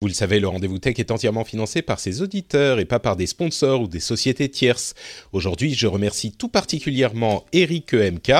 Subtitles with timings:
[0.00, 3.16] Vous le savez, le rendez-vous tech est entièrement financé par ses auditeurs et pas par
[3.16, 4.94] des sponsors ou des sociétés tierces.
[5.32, 8.30] Aujourd'hui, je remercie tout particulièrement Eric EMK,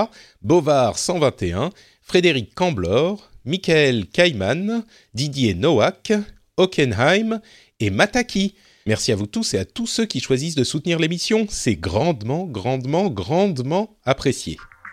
[0.41, 4.85] Bovard 121, Frédéric Camblor, Michael Kaiman,
[5.15, 6.13] Didier Nowak,
[6.59, 7.41] Hockenheim
[7.81, 8.55] et Mataki.
[8.87, 11.45] Merci à vous tous et à tous ceux qui choisissent de soutenir l'émission.
[11.51, 14.59] C'est grandement, grandement, grandement apprécié.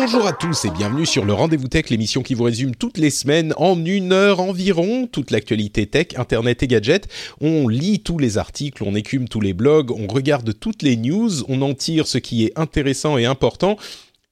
[0.00, 3.10] Bonjour à tous et bienvenue sur le Rendez-vous Tech, l'émission qui vous résume toutes les
[3.10, 7.08] semaines en une heure environ toute l'actualité tech, internet et gadgets.
[7.40, 11.42] On lit tous les articles, on écume tous les blogs, on regarde toutes les news,
[11.48, 13.76] on en tire ce qui est intéressant et important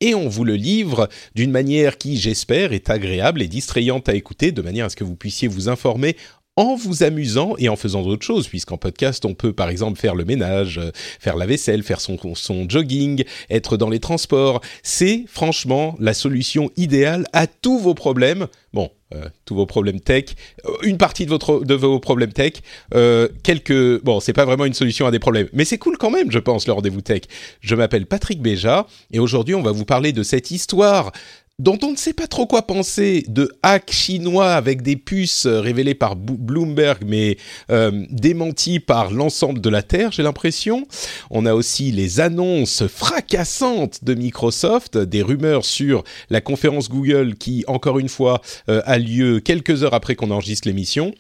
[0.00, 4.53] et on vous le livre d'une manière qui, j'espère, est agréable et distrayante à écouter,
[4.53, 6.17] de manière à ce que vous puissiez vous informer
[6.57, 10.15] en vous amusant et en faisant d'autres choses, puisqu'en podcast, on peut par exemple faire
[10.15, 14.61] le ménage, euh, faire la vaisselle, faire son, son jogging, être dans les transports.
[14.83, 18.47] C'est franchement la solution idéale à tous vos problèmes.
[18.73, 20.25] Bon, euh, tous vos problèmes tech,
[20.65, 22.55] euh, une partie de, votre, de vos problèmes tech,
[22.93, 24.03] euh, quelques...
[24.03, 26.41] Bon, c'est pas vraiment une solution à des problèmes, mais c'est cool quand même, je
[26.41, 27.23] pense, le rendez-vous tech.
[27.61, 31.13] Je m'appelle Patrick Béja, et aujourd'hui, on va vous parler de cette histoire
[31.59, 35.95] dont on ne sait pas trop quoi penser, de hacks chinois avec des puces révélées
[35.95, 37.39] par Bloomberg, mais
[37.70, 40.86] euh, démenties par l'ensemble de la Terre, j'ai l'impression.
[41.30, 47.64] On a aussi les annonces fracassantes de Microsoft, des rumeurs sur la conférence Google qui,
[47.69, 51.14] encore une fois, euh, a lieu quelques heures après qu'on enregistre l'émission.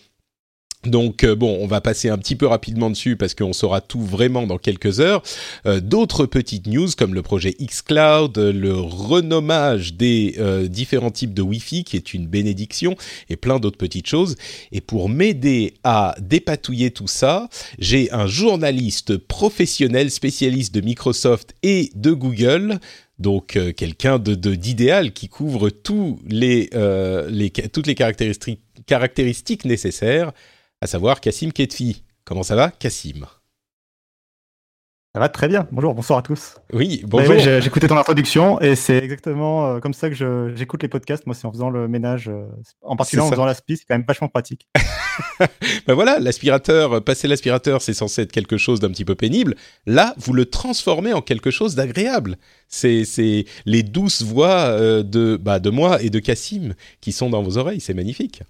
[0.86, 4.02] Donc euh, bon, on va passer un petit peu rapidement dessus parce qu'on saura tout
[4.02, 5.22] vraiment dans quelques heures.
[5.66, 11.42] Euh, D'autres petites news comme le projet xCloud, le renommage des euh, différents types de
[11.42, 12.96] Wi-Fi qui est une bénédiction
[13.28, 14.36] et plein d'autres petites choses.
[14.72, 17.48] Et pour m'aider à dépatouiller tout ça,
[17.78, 22.78] j'ai un journaliste professionnel spécialiste de Microsoft et de Google
[23.18, 26.68] donc quelqu'un d'idéal qui couvre toutes les
[28.86, 30.32] caractéristiques nécessaires
[30.80, 32.02] à savoir Cassim Ketfi.
[32.24, 33.26] Comment ça va, Cassim
[35.14, 35.66] Ça va très bien.
[35.72, 36.56] Bonjour, bonsoir à tous.
[36.72, 37.34] Oui, bonjour.
[37.34, 41.24] Oui, oui, J'écoutais ton introduction et c'est exactement euh, comme ça que j'écoute les podcasts.
[41.26, 42.46] Moi, c'est en faisant le ménage, euh,
[42.82, 44.68] en particulier en faisant l'aspi, c'est quand même vachement pratique.
[45.86, 49.56] ben voilà, l'aspirateur, passer l'aspirateur, c'est censé être quelque chose d'un petit peu pénible.
[49.86, 52.36] Là, vous le transformez en quelque chose d'agréable.
[52.68, 57.42] C'est les douces voix euh, de, bah, de moi et de Cassim qui sont dans
[57.42, 57.80] vos oreilles.
[57.80, 58.42] C'est magnifique.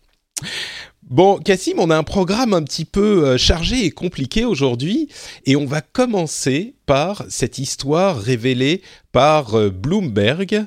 [1.08, 5.08] Bon, Cassim, on a un programme un petit peu euh, chargé et compliqué aujourd'hui,
[5.44, 10.66] et on va commencer par cette histoire révélée par euh, Bloomberg,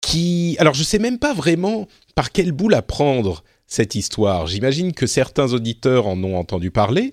[0.00, 0.56] qui...
[0.58, 1.86] Alors, je sais même pas vraiment
[2.16, 4.48] par quel bout la prendre, cette histoire.
[4.48, 7.10] J'imagine que certains auditeurs en ont entendu parler,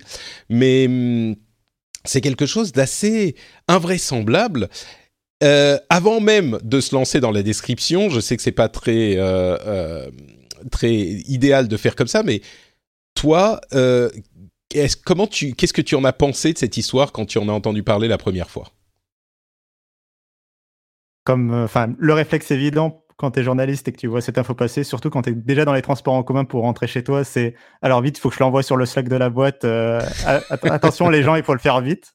[0.48, 1.36] mais hum,
[2.04, 3.36] c'est quelque chose d'assez
[3.68, 4.70] invraisemblable.
[5.44, 9.16] Euh, avant même de se lancer dans la description, je sais que c'est pas très...
[10.70, 12.40] très idéal de faire comme ça, mais
[13.14, 14.10] toi, euh,
[15.04, 17.52] comment tu, qu'est-ce que tu en as pensé de cette histoire quand tu en as
[17.52, 18.70] entendu parler la première fois?
[21.24, 24.54] Comme, enfin, le réflexe évident quand tu es journaliste et que tu vois cette info
[24.54, 27.24] passer, surtout quand tu es déjà dans les transports en commun pour rentrer chez toi,
[27.24, 29.64] c'est alors vite, il faut que je l'envoie sur le Slack de la boîte.
[29.64, 32.14] Euh, attention, les gens, il faut le faire vite.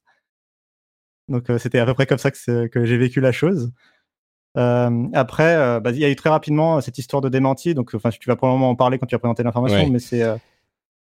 [1.27, 3.71] Donc, euh, c'était à peu près comme ça que j'ai vécu la chose.
[4.57, 7.73] Euh, après, euh, bah, il y a eu très rapidement cette histoire de démenti.
[7.73, 9.89] Donc, enfin, tu vas probablement en parler quand tu vas présenter l'information, Ouais.
[9.89, 10.35] mais c'est euh,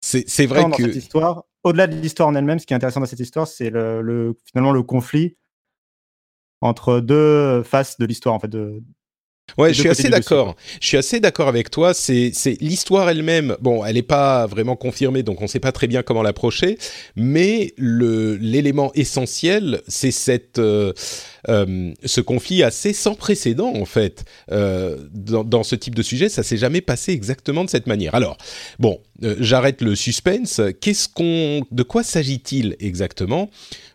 [0.01, 1.43] C'est vrai que cette histoire.
[1.63, 4.37] Au-delà de l'histoire en elle-même, ce qui est intéressant dans cette histoire, c'est le, le-
[4.45, 5.37] finalement le conflit
[6.61, 8.83] entre deux faces de l'histoire, en fait, de,
[9.57, 10.55] Ouais, je suis assez d'accord.
[10.81, 11.93] Je suis assez d'accord avec toi.
[11.93, 13.55] C'est, c'est l'histoire elle-même.
[13.61, 16.77] Bon, elle n'est pas vraiment confirmée, donc on ne sait pas très bien comment l'approcher.
[17.15, 20.93] Mais le l'élément essentiel, c'est cette euh,
[21.49, 26.29] euh, ce conflit assez sans précédent en fait euh, dans, dans, ce type de sujet.
[26.29, 28.15] Ça s'est jamais passé exactement de cette manière.
[28.15, 28.37] Alors,
[28.79, 30.61] bon, j'arrête le suspense.
[30.81, 33.49] Qu'est-ce qu'on, de quoi s'agit-il exactement?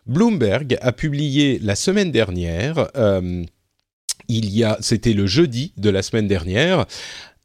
[0.06, 2.88] Bloomberg a publié la semaine dernière.
[4.28, 6.86] Il y a, c'était le jeudi de la semaine dernière,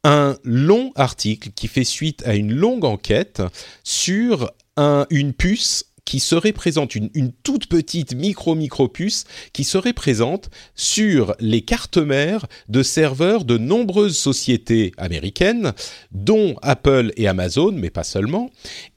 [0.04, 3.42] un long article qui fait suite à une longue enquête
[3.82, 7.10] sur un, une puce qui serait présente, une,
[7.42, 14.16] toute petite micro-micro puce qui serait présente sur les cartes mères de serveurs de nombreuses
[14.16, 15.72] sociétés américaines,
[16.12, 18.50] dont Apple et Amazon, mais pas seulement,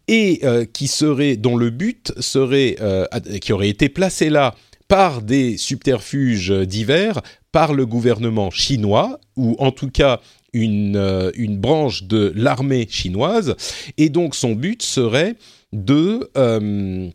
[0.08, 3.06] et euh, qui serait, dont le but serait, euh,
[3.42, 4.56] qui aurait été placé là
[4.88, 7.22] par des subterfuges divers
[7.58, 10.22] par le gouvernement chinois, ou en tout cas
[10.54, 13.56] une, euh, une branche de l'armée chinoise,
[13.98, 15.38] et donc son but serait
[15.74, 17.10] de euh,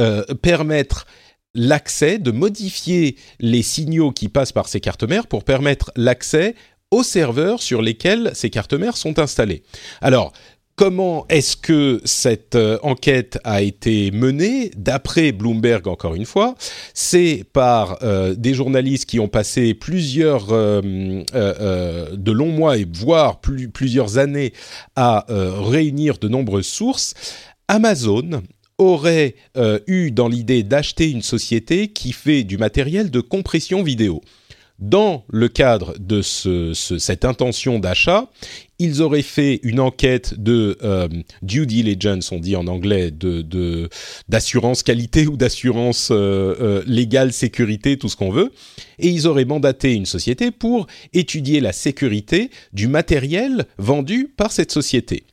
[0.00, 1.06] euh, permettre
[1.54, 6.54] l'accès, de modifier les signaux qui passent par ces cartes mères pour permettre l'accès
[6.90, 9.64] aux serveurs sur lesquels ces cartes mères sont installées.
[10.00, 10.32] Alors,
[10.78, 14.70] Comment est-ce que cette euh, enquête a été menée?
[14.76, 16.54] D'après Bloomberg, encore une fois,
[16.94, 23.40] c'est par euh, des journalistes qui ont passé plusieurs euh, de longs mois et voire
[23.40, 24.52] plusieurs années
[24.94, 27.14] à réunir de nombreuses sources.
[27.66, 28.42] Amazon
[28.78, 29.34] aurait
[29.88, 34.20] eu dans l'idée d'acheter une société qui fait du matériel de compression vidéo.
[34.78, 38.30] Dans le cadre de cette intention d'achat,
[38.78, 41.08] ils auraient fait une enquête de euh,
[41.42, 43.12] due diligence, on dit en anglais,
[44.28, 48.52] d'assurance qualité ou d'assurance euh, euh, légale, sécurité, tout ce qu'on veut,
[48.98, 54.70] et ils auraient mandaté une société pour étudier la sécurité du matériel vendu par cette
[54.70, 55.24] société.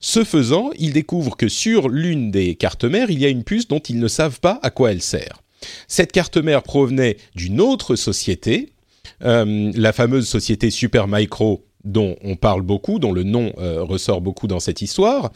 [0.00, 3.68] Ce faisant, ils découvrent que sur l'une des cartes mères, il y a une puce
[3.68, 5.42] dont ils ne savent pas à quoi elle sert.
[5.88, 8.72] Cette carte mère provenait d'une autre société,
[9.20, 14.60] la fameuse société Supermicro dont on parle beaucoup, dont le nom euh, ressort beaucoup dans
[14.60, 15.32] cette histoire.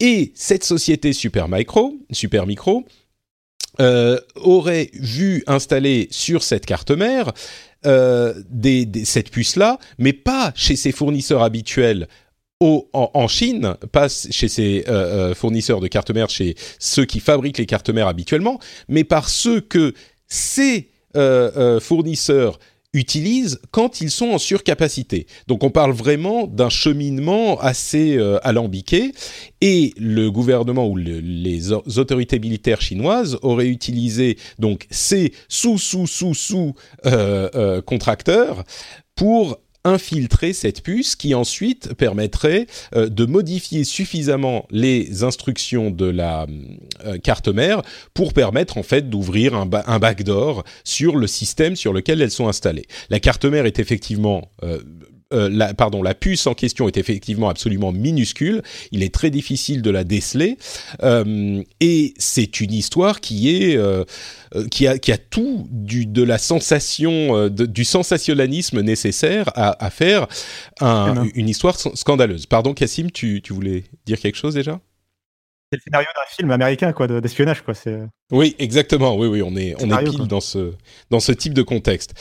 [0.00, 2.84] Et cette société Supermicro, Supermicro
[3.80, 7.32] euh, aurait vu installer sur cette carte mère
[7.84, 8.34] euh,
[9.04, 12.08] cette puce-là, mais pas chez ses fournisseurs habituels
[12.60, 14.82] en, Chine, pas chez ses
[15.34, 19.60] fournisseurs de cartes mères, chez ceux qui fabriquent les cartes mères habituellement, mais par ceux
[19.60, 19.92] que
[20.26, 20.88] ces
[21.80, 22.58] fournisseurs
[22.92, 25.26] utilisent quand ils sont en surcapacité.
[25.46, 29.12] Donc on parle vraiment d'un cheminement assez euh, alambiqué
[29.60, 36.34] et le gouvernement ou les autorités militaires chinoises auraient utilisé donc ces sous sous sous
[36.34, 36.74] sous
[37.06, 38.64] euh, euh, contracteurs
[39.14, 46.46] pour infiltrer cette puce qui ensuite permettrait euh, de modifier suffisamment les instructions de la
[47.04, 51.92] euh, carte mère pour permettre en fait d'ouvrir un, un, backdoor sur le système sur
[51.92, 52.86] lequel elles sont installées.
[53.10, 54.50] La carte mère est effectivement
[55.32, 58.62] euh, la, pardon, la puce en question est effectivement absolument minuscule.
[58.92, 60.58] Il est très difficile de la déceler.
[61.02, 64.04] Euh, et c'est une histoire qui est euh,
[64.70, 70.26] qui a qui a tout du de la sensation du sensationnalisme nécessaire à, à faire
[70.80, 72.46] un, une histoire scandaleuse.
[72.46, 74.80] Pardon, Cassim, tu, tu voulais dire quelque chose déjà?
[75.72, 77.74] C'est le scénario d'un film américain, quoi, d'espionnage, quoi.
[78.30, 79.16] Oui, exactement.
[79.16, 80.74] Oui, oui, on est, on est pile dans ce,
[81.10, 82.14] dans ce type de contexte.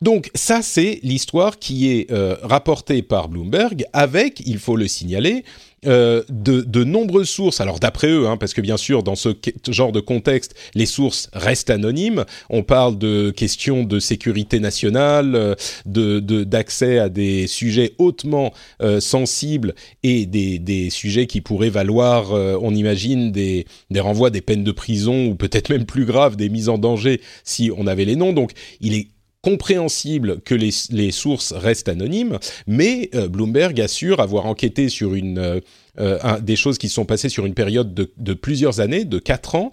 [0.00, 5.42] Donc ça, c'est l'histoire qui est euh, rapportée par Bloomberg avec, il faut le signaler,
[5.86, 7.60] euh, de, de, nombreuses sources.
[7.60, 9.30] Alors d'après eux, hein, parce que bien sûr, dans ce
[9.68, 12.24] genre de contexte, les sources restent anonymes.
[12.48, 18.52] On parle de questions de sécurité nationale, euh, de d'accès à des sujets hautement
[19.00, 19.74] sensibles
[20.04, 24.72] et des, des, sujets qui pourraient valoir, on imagine, des, des renvois, des peines de
[24.72, 28.32] prison ou peut-être même plus grave, des mises en danger si on avait les noms.
[28.32, 29.08] Donc il est
[29.48, 35.60] compréhensible que les, sources restent anonymes, mais euh, Bloomberg assure avoir enquêté sur une, euh,
[35.98, 39.54] euh, des choses qui sont passées sur une période de, de plusieurs années, de 4
[39.54, 39.72] ans,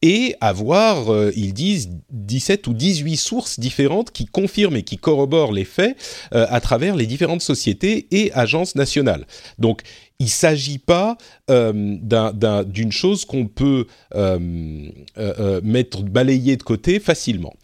[0.00, 5.64] et avoir, ils disent, 17 ou 18 sources différentes qui confirment et qui corroborent les
[5.64, 5.96] faits
[6.30, 9.26] à travers les différentes sociétés et agences nationales.
[9.58, 9.82] Donc,
[10.20, 11.16] il ne s'agit pas
[11.48, 13.86] d'une chose qu'on peut
[15.64, 17.54] mettre, balayer de côté facilement.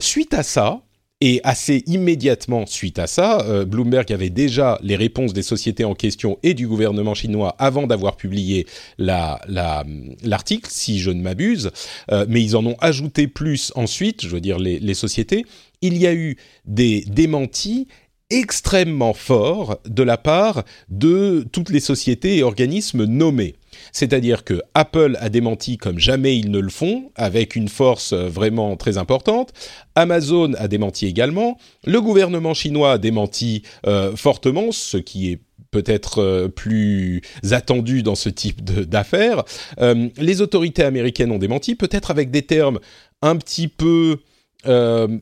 [0.00, 0.82] Suite à ça,
[1.22, 5.94] Et assez immédiatement suite à ça, euh, Bloomberg avait déjà les réponses des sociétés en
[5.94, 11.72] question et du gouvernement chinois avant d'avoir publié l'article, si je ne m'abuse.
[12.10, 15.44] Euh, mais ils en ont ajouté plus ensuite, je veux dire les, les sociétés.
[15.82, 17.86] Il y a eu des démentis
[18.30, 23.56] extrêmement forts de la part de toutes les sociétés et organismes nommés.
[23.92, 28.28] C'est-à-dire que Apple a démenti comme jamais ils ne le font, avec une force euh,
[28.28, 29.52] vraiment très importante.
[29.94, 31.58] Amazon a démenti également.
[31.84, 38.14] Le gouvernement chinois a démenti euh, fortement, ce qui est peut-être euh, plus attendu dans
[38.14, 39.44] ce type d'affaires.
[39.78, 42.78] les autorités américaines ont démenti, peut-être avec des termes
[43.22, 44.18] un petit peu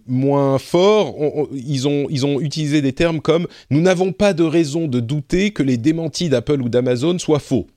[0.07, 1.15] moins forts.
[1.53, 5.53] ils, ont, ils ont utilisé des termes comme nous n'avons pas de raison de douter
[5.53, 7.69] que les démentis d'Apple ou d'Amazon soient faux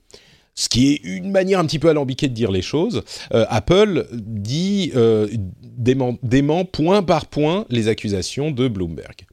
[0.54, 3.02] ce qui est une manière un petit peu alambiquée de dire les choses.
[3.32, 5.28] Euh, Apple dit euh,
[5.62, 9.26] dément, point par point les accusations de Bloomberg.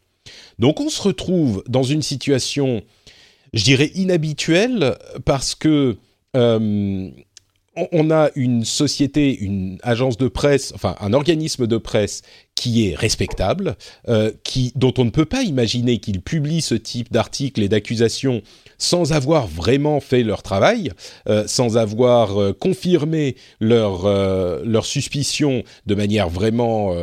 [0.60, 2.82] Donc on se retrouve dans une situation,
[3.54, 5.98] je dirais, inhabituelle parce que
[6.36, 7.10] euh,
[7.92, 12.22] on a une société, une agence de presse, enfin un organisme de presse
[12.60, 13.78] qui est respectable,
[14.10, 18.42] euh, qui, dont on ne peut pas imaginer qu'ils publient ce type d'articles et d'accusations
[18.78, 20.92] sans avoir vraiment fait leur travail,
[21.30, 24.08] euh, sans avoir euh, confirmé leur,
[24.66, 26.94] leur suspicion de manière vraiment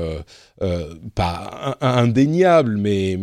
[1.15, 3.19] pas indéniable, mais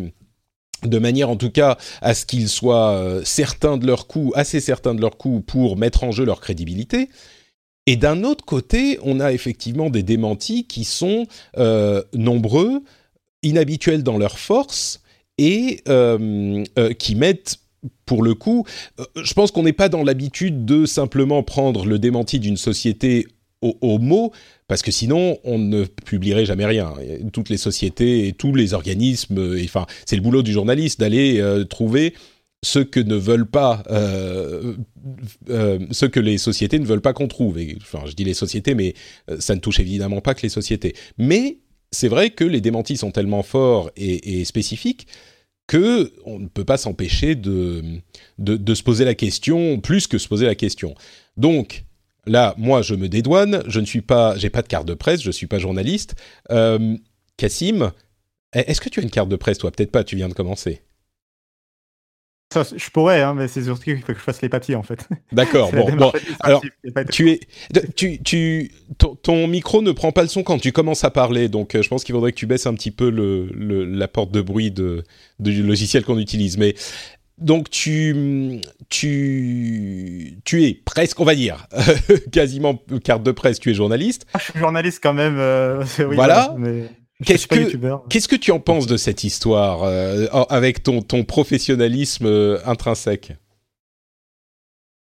[0.84, 4.96] de manière en tout cas à ce qu'ils soient certains de leur coup, assez certains
[4.96, 7.10] de leur coup pour mettre en jeu leur crédibilité.
[7.86, 12.82] Et d'un autre côté, on a effectivement des démentis qui sont euh, nombreux,
[13.42, 15.02] inhabituels dans leur force
[15.38, 17.60] et euh, euh, qui mettent
[18.06, 18.66] pour le coup,
[19.22, 23.28] je pense qu'on n'est pas dans l'habitude de simplement prendre le démenti d'une société
[23.62, 24.32] au, mot,
[24.68, 26.94] parce que sinon on ne publierait jamais rien.
[27.34, 32.14] Toutes les sociétés et tous les organismes, enfin, c'est le boulot du journaliste d'aller trouver
[32.64, 34.76] ce que ne veulent pas, euh,
[35.50, 35.80] euh,
[36.12, 37.60] que les sociétés ne veulent pas qu'on trouve.
[37.60, 38.96] Je dis les sociétés, mais
[39.30, 40.96] euh, ça ne touche évidemment pas que les sociétés.
[41.18, 41.60] Mais
[41.92, 45.08] c'est vrai que les démentis sont tellement forts et, spécifiques
[45.68, 47.84] que on ne peut pas s'empêcher de,
[48.38, 50.96] de, se poser la question, plus que se poser la question.
[51.38, 51.84] Donc
[52.26, 53.64] là, moi, je me dédouane.
[53.68, 55.22] Je ne suis pas, j'ai pas de carte de presse.
[55.22, 56.16] Je suis pas journaliste.
[57.38, 57.92] Cassim,
[58.54, 59.72] est-ce que tu as une carte de presse toi?
[59.72, 60.04] Peut-être pas.
[60.04, 60.82] Tu viens de commencer
[62.54, 65.08] je pourrais, hein, mais c'est surtout qu'il faut que je fasse les papiers en fait.
[65.32, 65.72] D'accord.
[65.72, 66.62] bon, alors
[67.12, 67.40] tu es,
[67.96, 68.72] tu, tu,
[69.24, 71.90] ton, micro ne prend pas le son quand tu commences à parler, donc euh, je
[71.90, 75.04] pense qu'il faudrait que tu baisses un petit peu le, la porte de bruit de,
[75.40, 76.58] du logiciel qu'on utilise.
[76.58, 76.76] Mais
[77.38, 81.68] donc tu, tu, tu es presque, on va dire,
[82.32, 83.60] quasiment carte de presse.
[83.60, 84.26] Tu es journaliste.
[84.34, 85.38] Ah, je suis journaliste quand même.
[85.38, 86.56] Euh, voilà.
[87.26, 92.26] Qu'est-ce que, qu'est-ce que tu en penses de cette histoire euh, avec ton, ton professionnalisme
[92.26, 93.34] euh, intrinsèque?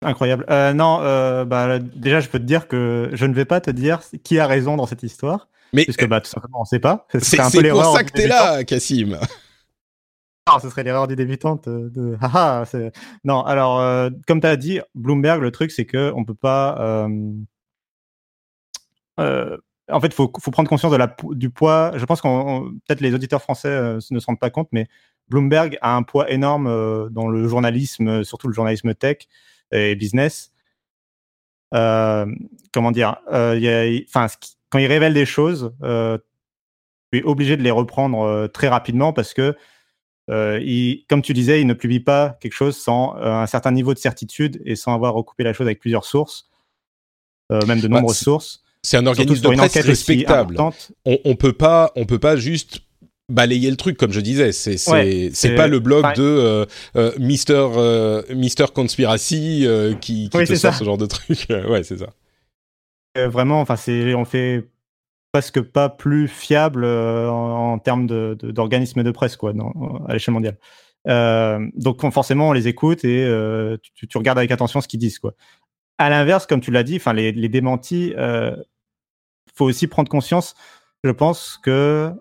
[0.03, 0.47] Incroyable.
[0.49, 0.99] Euh, non,
[1.45, 4.47] bah, déjà, je peux te dire que je ne vais pas te dire qui a
[4.47, 5.49] raison dans cette histoire.
[5.73, 7.07] Mais puisque bah, tout simplement, on ne sait pas.
[7.21, 9.19] C'est, un peu pour ça que tu es là, Cassim.
[10.49, 12.17] Non, ce serait l'erreur du débutante de.
[12.23, 12.65] Ah,
[13.25, 17.09] non, alors, comme tu as dit, Bloomberg, le truc, c'est qu'on ne peut pas
[19.91, 21.93] en fait, il faut, prendre conscience de la, du poids.
[21.97, 24.87] Je pense qu'on peut-être les auditeurs français euh, ne se rendent pas compte, mais
[25.29, 29.19] Bloomberg a un poids énorme euh, dans le journalisme, surtout le journalisme tech
[29.73, 30.53] et business.
[31.75, 32.27] Euh,
[32.73, 34.27] comment dire Enfin,
[34.71, 39.57] quand il révèle des choses, tu es obligé de les reprendre très rapidement parce que,
[40.31, 43.99] il, comme tu disais, il ne publie pas quelque chose sans un certain niveau de
[43.99, 46.51] certitude et sans avoir recoupé la chose avec plusieurs sources,
[47.51, 48.63] même de bah, nombreuses sources.
[48.89, 50.57] C'est un organisme de presse respectable.
[51.05, 52.81] On, on peut pas, on peut pas juste
[53.29, 54.53] balayer le truc comme je disais.
[54.53, 56.65] C'est c'est pas le blog de euh,
[56.97, 59.67] euh, Mister euh, Mister Conspiracy
[60.01, 61.47] qui, qui te sort ce genre de truc.
[61.69, 62.09] Ouais c'est ça.
[63.15, 64.67] Vraiment enfin c'est on fait
[65.33, 69.53] presque pas plus fiable en, termes d'organismes de, de, presse quoi
[70.09, 70.57] à l'échelle mondiale.
[71.77, 73.29] Donc forcément on les écoute et
[73.83, 75.35] tu, tu, regardes avec attention ce qu'ils disent quoi.
[75.99, 78.55] À l'inverse, comme tu l'as dit, enfin les, les démentis, euh,
[79.59, 80.55] faut aussi prendre conscience.
[81.05, 82.13] Je pense que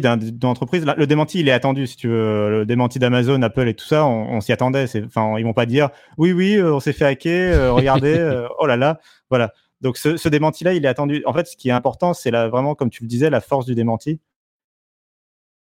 [0.00, 2.50] d'entreprise, le démenti, il est attendu, si tu veux.
[2.50, 4.86] Le démenti d'Amazon, Apple et tout ça, on, s'y attendait.
[5.04, 8.48] Enfin, ils vont pas dire, oui, oui, euh, on s'est fait hacker, euh, regardez, euh,
[8.58, 9.52] oh là là, voilà.
[9.80, 11.22] Donc, ce, ce démenti-là, il est attendu.
[11.26, 13.74] En fait, ce qui est important, c'est vraiment, comme tu le disais, la force du
[13.74, 14.20] démenti.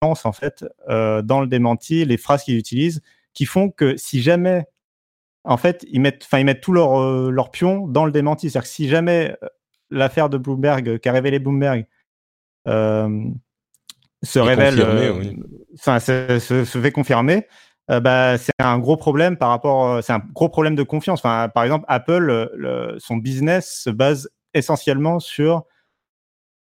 [0.01, 3.03] En fait, dans le démenti, les phrases qu'ils utilisent,
[3.35, 4.65] qui font que si jamais
[5.45, 8.51] en fait, ils mettent, enfin, ils mettent tout leur, leur pion dans le démenti.
[8.51, 9.37] C'est-à-dire que si jamais
[9.93, 11.87] l'affaire de Bloomberg, qu'a révélé Bloomberg,
[12.69, 13.25] euh,
[14.23, 14.81] se révèle,
[15.75, 17.47] enfin, se, se, fait confirmer,
[17.89, 21.21] bah, c'est un gros problème par rapport, c'est un gros problème de confiance.
[21.21, 25.65] Enfin, par exemple, Apple, le, son business se base essentiellement sur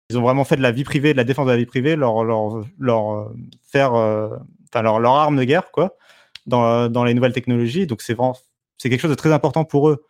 [0.10, 1.98] ils ont vraiment fait de la vie privée, de la défense de la vie privée,
[1.98, 3.32] leur, leur, leur
[3.70, 5.98] faire, enfin leur, leur arme de guerre, quoi,
[6.46, 7.88] dans, dans les nouvelles technologies.
[7.88, 8.38] Donc c'est vraiment,
[8.78, 10.06] c'est quelque chose de très important pour eux.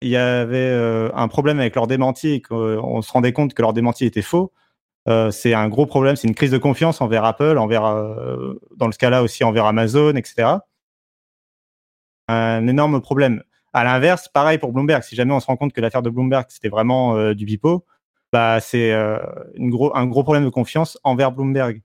[0.00, 3.72] Il y avait un problème avec leur démenti et qu'on se rendait compte que leur
[3.72, 4.52] démenti était faux.
[5.08, 7.82] Euh, c'est un gros problème, c'est une crise de confiance envers Apple, envers,
[8.76, 10.58] dans ce cas-là aussi envers Amazon, etc.
[12.28, 13.42] Un énorme problème.
[13.72, 15.02] À l'inverse, pareil pour Bloomberg.
[15.02, 17.84] Si jamais on se rend compte que l'affaire de Bloomberg c'était vraiment du bipo,
[18.32, 21.82] bah c'est un gros problème de confiance envers Bloomberg.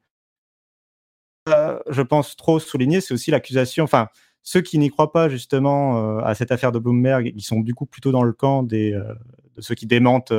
[1.47, 3.85] je pense trop souligner, c'est aussi l'accusation.
[3.85, 4.09] Enfin,
[4.43, 7.85] ceux qui n'y croient pas justement à cette affaire de Bloomberg, ils sont du coup
[7.85, 10.33] plutôt dans le camp des, de ceux qui démentent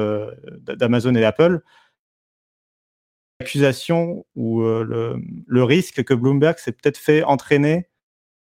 [0.61, 1.63] d'Amazon et d'Apple.
[3.41, 7.89] L'accusation ou le, le, risque que Bloomberg s'est peut-être fait entraîner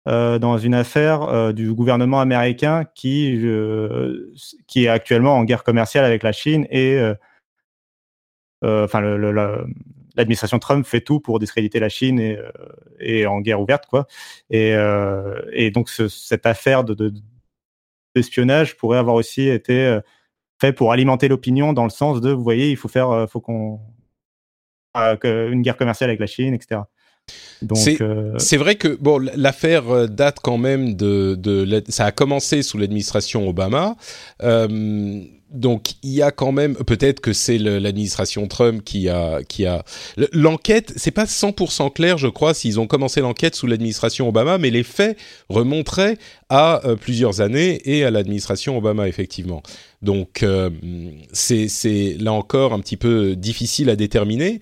[0.07, 3.43] euh, dans une affaire euh, du gouvernement américain qui,
[4.77, 7.01] est actuellement en guerre commerciale avec la Chine et
[8.63, 9.01] enfin
[10.15, 12.39] l'administration Trump fait tout pour discréditer la Chine et,
[13.01, 14.07] et en guerre ouverte quoi
[14.51, 14.75] et,
[15.53, 17.13] et donc cette affaire de,
[18.15, 19.99] d'espionnage pourrait avoir aussi été
[20.61, 23.81] fait pour alimenter l'opinion dans le sens de vous voyez il faut faire faut qu'on
[24.95, 26.83] une guerre commerciale avec la Chine, etc.
[27.73, 32.63] Euh, c'est vrai que bon, l'affaire euh, date quand même de, de, ça a commencé
[32.63, 33.97] sous l'administration Obama.
[34.43, 39.67] Euh, donc il y a quand même peut-être que c'est l'administration Trump qui a qui
[39.67, 39.85] a
[40.33, 44.71] l'enquête c'est pas 100% clair je crois s'ils ont commencé l'enquête sous l'administration Obama mais
[44.71, 45.17] les faits
[45.49, 49.63] remonteraient à plusieurs années et à l'administration Obama effectivement
[50.03, 50.45] donc
[51.33, 54.59] c'est là encore un petit peu difficile à déterminer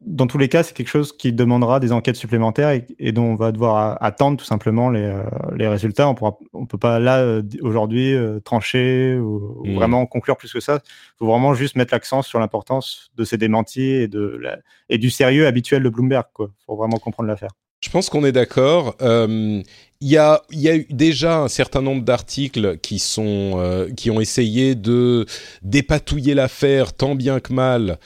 [0.00, 3.34] dans tous les cas, c'est quelque chose qui demandera des enquêtes supplémentaires et, dont on
[3.34, 5.22] va devoir attendre tout simplement les, euh,
[5.56, 6.08] les résultats.
[6.08, 9.74] On ne peut pas là euh, aujourd'hui euh, trancher ou, mmh.
[9.74, 10.80] vraiment conclure plus que ça.
[10.84, 14.40] Il faut vraiment juste mettre l'accent sur l'importance de ces démentis et, de
[14.88, 16.26] et du sérieux habituel de Bloomberg.
[16.38, 17.50] Il faut vraiment comprendre l'affaire.
[17.80, 18.96] Je pense qu'on est d'accord.
[19.00, 19.64] Il
[20.00, 24.74] y, a, y a eu déjà un certain nombre d'articles qui sont qui ont essayé
[24.74, 25.26] de
[25.62, 27.98] dépatouiller l'affaire tant bien que mal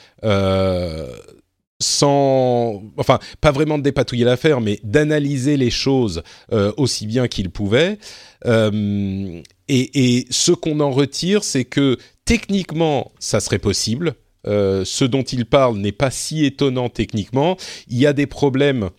[1.83, 7.49] sans, enfin, pas vraiment de dépatouiller l'affaire, mais d'analyser les choses euh, aussi bien qu'il
[7.49, 7.99] pouvait.
[8.45, 14.15] Euh, et, ce qu'on en retire, c'est que techniquement, ça serait possible.
[14.45, 17.57] Euh, ce dont il parle n'est pas si étonnant techniquement.
[17.87, 18.89] Il y a des problèmes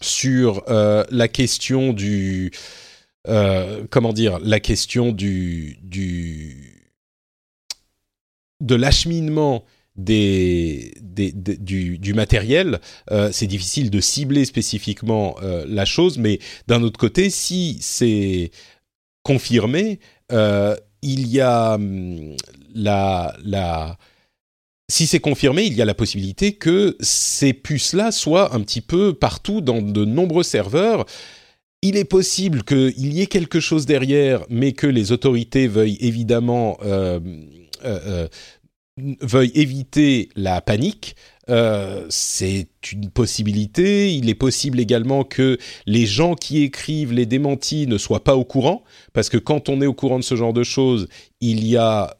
[0.00, 2.52] sur la question du,
[3.90, 6.80] comment dire, la question du, du
[8.60, 9.64] de l'acheminement
[9.96, 16.98] des, du, matériel, euh, c'est difficile de cibler spécifiquement euh, la chose, mais d'un autre
[16.98, 18.50] côté, si c'est
[19.22, 20.00] confirmé,
[20.32, 22.36] euh, il y a hum,
[22.74, 23.98] la,
[24.88, 29.12] si c'est confirmé, il y a la possibilité que ces puces-là soient un petit peu
[29.12, 31.04] partout dans de nombreux serveurs.
[31.82, 36.76] Il est possible qu'il y ait quelque chose derrière, mais que les autorités veuillent évidemment
[38.98, 41.16] veuille éviter la panique,
[41.48, 44.14] euh, c'est une possibilité.
[44.14, 48.44] Il est possible également que les gens qui écrivent les démentis ne soient pas au
[48.44, 51.08] courant, parce que quand on est au courant de ce genre de choses,
[51.40, 52.14] il y a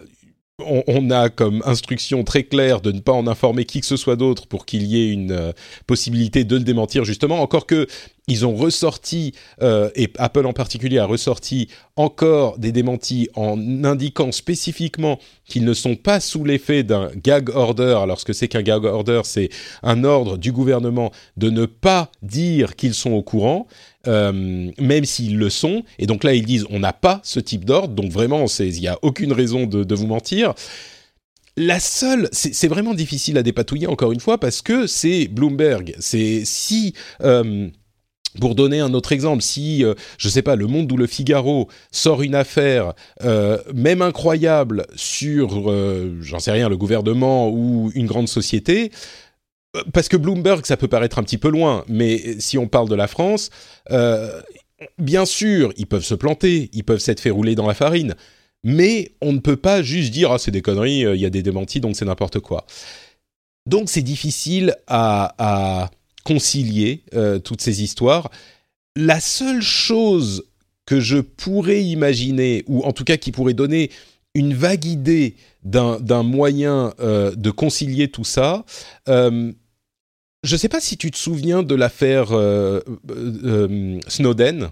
[0.67, 4.17] on, a comme instruction très claire de ne pas en informer qui que ce soit
[4.17, 5.53] d'autre pour qu'il y ait une euh,
[5.87, 7.41] possibilité de le démentir justement.
[7.41, 7.87] Encore que
[8.27, 14.33] ils ont ressorti, euh, et Apple en particulier a ressorti encore des démentis en indiquant
[14.33, 17.99] spécifiquement qu'ils ne sont pas sous l'effet d'un gag order.
[18.03, 19.51] Alors ce que c'est qu'un gag order, c'est
[19.83, 23.67] un ordre du gouvernement de ne pas dire qu'ils sont au courant.
[24.07, 25.83] Euh, même s'ils le sont.
[25.99, 28.89] Et donc là, ils disent on n'a pas ce type d'ordre, donc vraiment, il n'y
[28.89, 30.55] a aucune raison de, vous mentir.
[31.59, 35.95] La seule, c'est vraiment difficile à dépatouiller encore une fois parce que c'est Bloomberg.
[35.99, 37.69] C'est si euh,
[38.39, 41.07] pour donner un autre exemple, si, euh, je ne sais pas, Le Monde ou Le
[41.07, 42.95] Figaro sort une affaire,
[43.75, 45.73] même incroyable, sur,
[46.21, 48.93] j'en sais rien, le gouvernement ou une grande société,
[49.93, 52.95] parce que Bloomberg, ça peut paraître un petit peu loin, mais si on parle de
[52.95, 53.51] la France,
[53.91, 54.41] euh,
[54.99, 58.15] bien sûr, ils peuvent se planter, ils peuvent s'être fait rouler dans la farine,
[58.65, 61.31] mais on ne peut pas juste dire ah c'est des conneries, euh, il y a
[61.31, 62.67] des démentis donc c'est n'importe quoi.
[63.67, 65.91] Donc c'est difficile à,
[66.25, 68.31] concilier euh, toutes ces histoires.
[68.97, 70.45] La seule chose
[70.87, 73.91] que je pourrais imaginer, ou en tout cas qui pourrait donner
[74.35, 78.65] une vague idée d'un moyen de concilier tout ça.
[79.09, 79.53] je
[80.45, 82.29] ne sais pas si tu te souviens de l'affaire
[84.07, 84.71] Snowden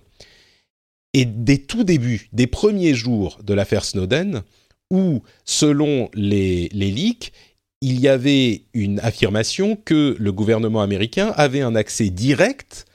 [1.14, 4.42] et des tout débuts, des premiers jours de l'affaire Snowden,
[4.90, 7.32] où, selon les, les leaks,
[7.80, 12.86] il y avait une affirmation que le gouvernement américain avait un accès direct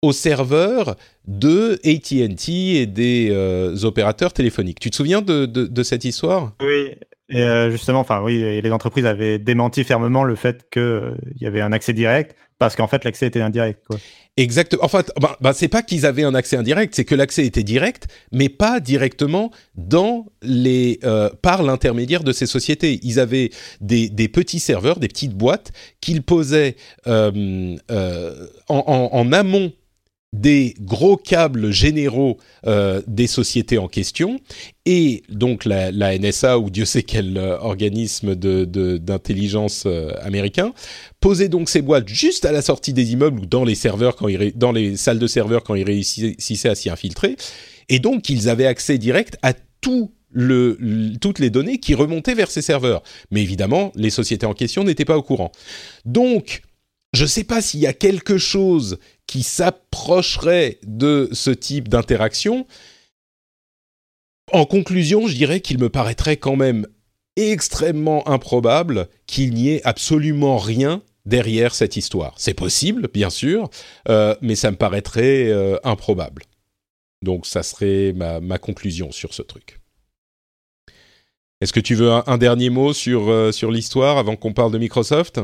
[0.00, 4.80] aux serveurs de AT&T et des euh, opérateurs téléphoniques.
[4.80, 6.52] Tu te souviens de, cette histoire?
[6.60, 6.90] Oui,
[7.34, 11.72] euh, justement, oui, les entreprises avaient démenti fermement le fait qu'il euh, y avait un
[11.72, 13.84] accès direct parce qu'en fait l'accès était indirect.
[14.38, 14.82] Exactement.
[14.84, 17.62] En fait, bah, bah, c'est pas qu'ils avaient un accès indirect, c'est que l'accès était
[17.62, 19.50] direct, mais pas directement
[19.92, 22.98] euh, par l'intermédiaire de ces sociétés.
[23.02, 23.50] Ils avaient
[23.82, 29.72] des, petits serveurs, des petites boîtes qu'ils posaient euh, euh, en amont
[30.32, 34.40] des gros câbles généraux euh, des sociétés en question
[34.86, 40.72] et donc la, la, NSA ou Dieu sait quel euh, organisme d'intelligence de, euh, américain
[41.20, 44.28] posait donc ces boîtes juste à la sortie des immeubles ou dans les serveurs quand
[44.28, 47.36] ils, dans les salles de serveurs quand ils réussissaient à s'y infiltrer
[47.90, 50.78] et donc ils avaient accès direct à tout le,
[51.20, 53.02] toutes les données qui remontaient vers ces serveurs.
[53.30, 55.52] Mais évidemment, les sociétés en question n'étaient pas au courant.
[56.06, 56.62] Donc,
[57.12, 62.66] je ne sais pas s'il y a quelque chose qui s'approcherait de ce type d'interaction.
[64.52, 66.86] En conclusion, je dirais qu'il me paraîtrait quand même
[67.36, 72.34] extrêmement improbable qu'il n'y ait absolument rien derrière cette histoire.
[72.36, 73.70] C'est possible, bien sûr,
[74.08, 76.42] euh, mais ça me paraîtrait euh, improbable.
[77.22, 79.80] Donc ça serait ma, conclusion sur ce truc.
[81.60, 85.40] Est-ce que tu veux un, dernier mot euh, sur l'histoire avant qu'on parle de Microsoft?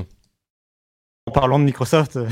[1.31, 2.19] Parlons de Microsoft.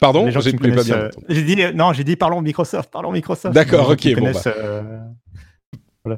[0.00, 0.94] Pardon, j'ai pas bien.
[0.94, 3.54] Euh, j'ai dit non, j'ai dit parlons Microsoft, parlons Microsoft.
[3.54, 4.32] D'accord, ok, bon.
[4.32, 4.40] Bah.
[6.06, 6.16] Euh,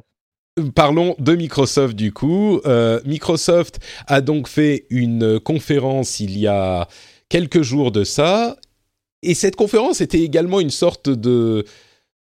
[0.74, 2.60] parlons de Microsoft du coup.
[2.66, 6.88] Euh, Microsoft a donc fait une conférence il y a
[7.28, 8.56] quelques jours de ça,
[9.22, 11.64] et cette conférence était également une sorte de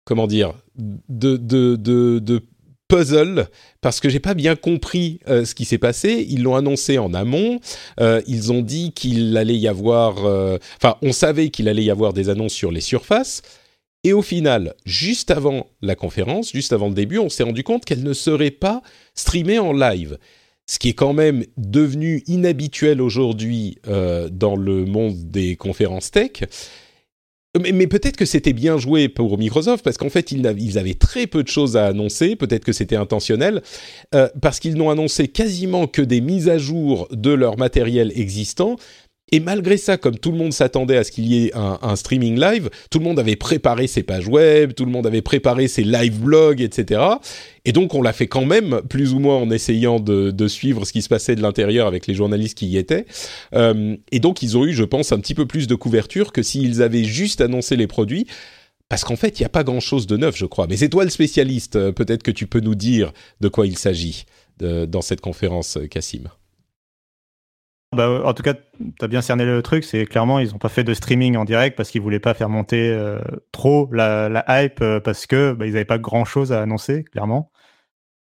[0.05, 2.43] comment dire de de, de, de
[2.90, 3.46] puzzle
[3.81, 6.26] parce que j'ai pas bien compris euh, ce qui s'est passé.
[6.29, 7.61] Ils l'ont annoncé en amont.
[8.00, 11.90] Euh, ils ont dit qu'il allait y avoir, euh, enfin, on savait qu'il allait y
[11.90, 13.42] avoir des annonces sur les surfaces.
[14.03, 17.85] Et au final, juste avant la conférence, juste avant le début, on s'est rendu compte
[17.85, 18.83] qu'elle ne serait pas
[19.14, 20.18] streamée en live.
[20.66, 26.44] Ce qui est quand même devenu inhabituel aujourd'hui dans le monde des conférences tech.
[27.59, 31.43] Mais, peut-être que c'était bien joué pour Microsoft parce qu'en fait ils, avaient très peu
[31.43, 32.37] de choses à annoncer.
[32.37, 33.61] Peut-être que c'était intentionnel
[34.15, 38.77] euh, parce qu'ils n'ont annoncé quasiment que des mises à jour de leur matériel existant
[39.33, 42.38] et malgré ça, comme tout le monde s'attendait à ce qu'il y ait un, streaming
[42.38, 45.85] live, tout le monde avait préparé ses pages web, tout le monde avait préparé ses
[45.85, 47.01] live blogs, etc.
[47.64, 50.93] Et donc on l'a fait quand même, plus ou moins en essayant de, suivre ce
[50.93, 53.07] qui se passait de l'intérieur avec les journalistes qui y étaient.
[53.55, 56.43] Euh, et donc ils ont eu, je pense, un petit peu plus de couverture que
[56.43, 58.27] s'ils avaient juste annoncé les produits.
[58.88, 60.66] Parce qu'en fait, il n'y a pas grand-chose de neuf, je crois.
[60.66, 61.77] Mais c'est toi le spécialiste.
[61.77, 64.25] Euh, peut-être que tu peux nous dire de quoi il s'agit
[64.59, 66.29] dans cette conférence, Cassim.
[67.92, 69.83] Bah, en tout cas, tu as bien cerné le truc.
[69.83, 72.48] C'est clairement, ils n'ont pas fait de streaming en direct parce qu'ils voulaient pas faire
[72.48, 76.62] monter euh, trop la, hype euh, parce que bah, ils n'avaient pas grand chose à
[76.62, 77.50] annoncer, clairement.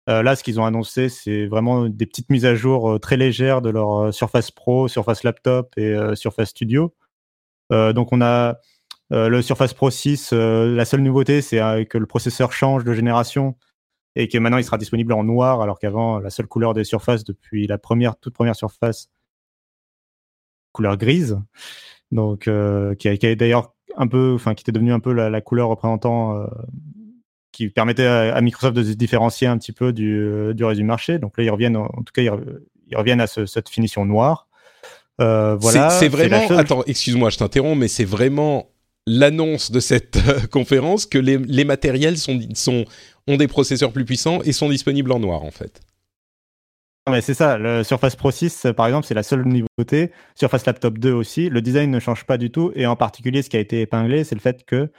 [0.09, 3.61] Euh, là, ce qu'ils ont annoncé, c'est vraiment des petites mises à jour très légères
[3.61, 6.95] de leur Surface Pro, Surface Laptop et Surface Studio.
[7.71, 8.57] donc, on a
[9.11, 10.31] le Surface Pro 6.
[10.33, 13.55] la seule nouveauté, c'est que le processeur change de génération
[14.15, 17.23] et que maintenant il sera disponible en noir, alors qu'avant, la seule couleur des surfaces
[17.23, 19.09] depuis la première, toute première surface,
[20.71, 21.39] couleur grise,
[22.11, 25.69] donc euh, qui, a, d'ailleurs un peu, enfin qui était devenu un peu la, couleur
[25.69, 26.45] représentant, euh,
[27.51, 30.85] qui permettait à, Microsoft de se différencier un petit peu du, euh, du reste du
[30.85, 31.19] marché.
[31.19, 34.47] Donc là, ils reviennent, en, tout cas, ils, reviennent à cette finition noire.
[35.17, 35.89] voilà.
[35.89, 36.47] C'est vraiment.
[36.57, 38.69] Attends, excuse-moi, je t'interromps, mais c'est vraiment
[39.07, 40.19] l'annonce de cette
[40.51, 42.85] conférence que les, les matériels sont, sont,
[43.25, 45.81] ont des processeurs plus puissants et sont disponibles en noir, en fait
[47.11, 50.11] mais c'est ça, le Surface Pro 6, par exemple, c'est la seule nouveauté.
[50.35, 52.71] Surface Laptop 2 aussi, le design ne change pas du tout.
[52.75, 54.91] Et en particulier, ce qui a été épinglé, c'est le fait que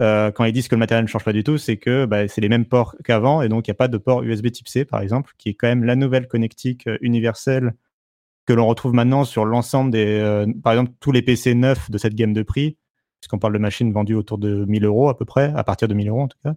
[0.00, 2.28] euh, quand ils disent que le matériel ne change pas du tout, c'est que bah,
[2.28, 3.42] c'est les mêmes ports qu'avant.
[3.42, 5.54] Et donc, il n'y a pas de port USB type C, par exemple, qui est
[5.54, 7.74] quand même la nouvelle connectique euh, universelle
[8.46, 10.06] que l'on retrouve maintenant sur l'ensemble des.
[10.20, 12.78] Euh, par exemple, tous les PC neufs de cette gamme de prix,
[13.20, 15.94] puisqu'on parle de machines vendues autour de 1000 euros à peu près, à partir de
[15.94, 16.54] 1000 euros en tout cas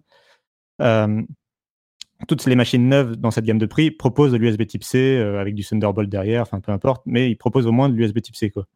[2.28, 5.40] toutes les machines neuves dans cette gamme de prix proposent de l'USB Type C euh,
[5.40, 8.36] avec du Thunderbolt derrière, enfin peu importe, mais ils proposent au moins de l'USB Type
[8.36, 8.66] C quoi.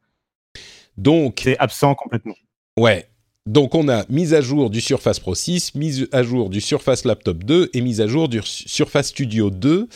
[0.96, 2.35] Donc c'est absent complètement.
[2.79, 3.09] Ouais.
[3.46, 7.05] Donc on a mise à jour du Surface Pro 6, mise à jour du Surface
[7.05, 9.88] Laptop 2 et mise à jour du Surface Studio 2.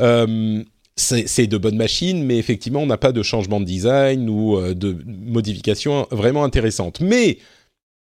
[0.00, 0.64] Euh,
[0.96, 4.74] c'est de bonnes machines, mais effectivement, on n'a pas de changement de design ou euh,
[4.74, 7.00] de modification vraiment intéressante.
[7.00, 7.38] Mais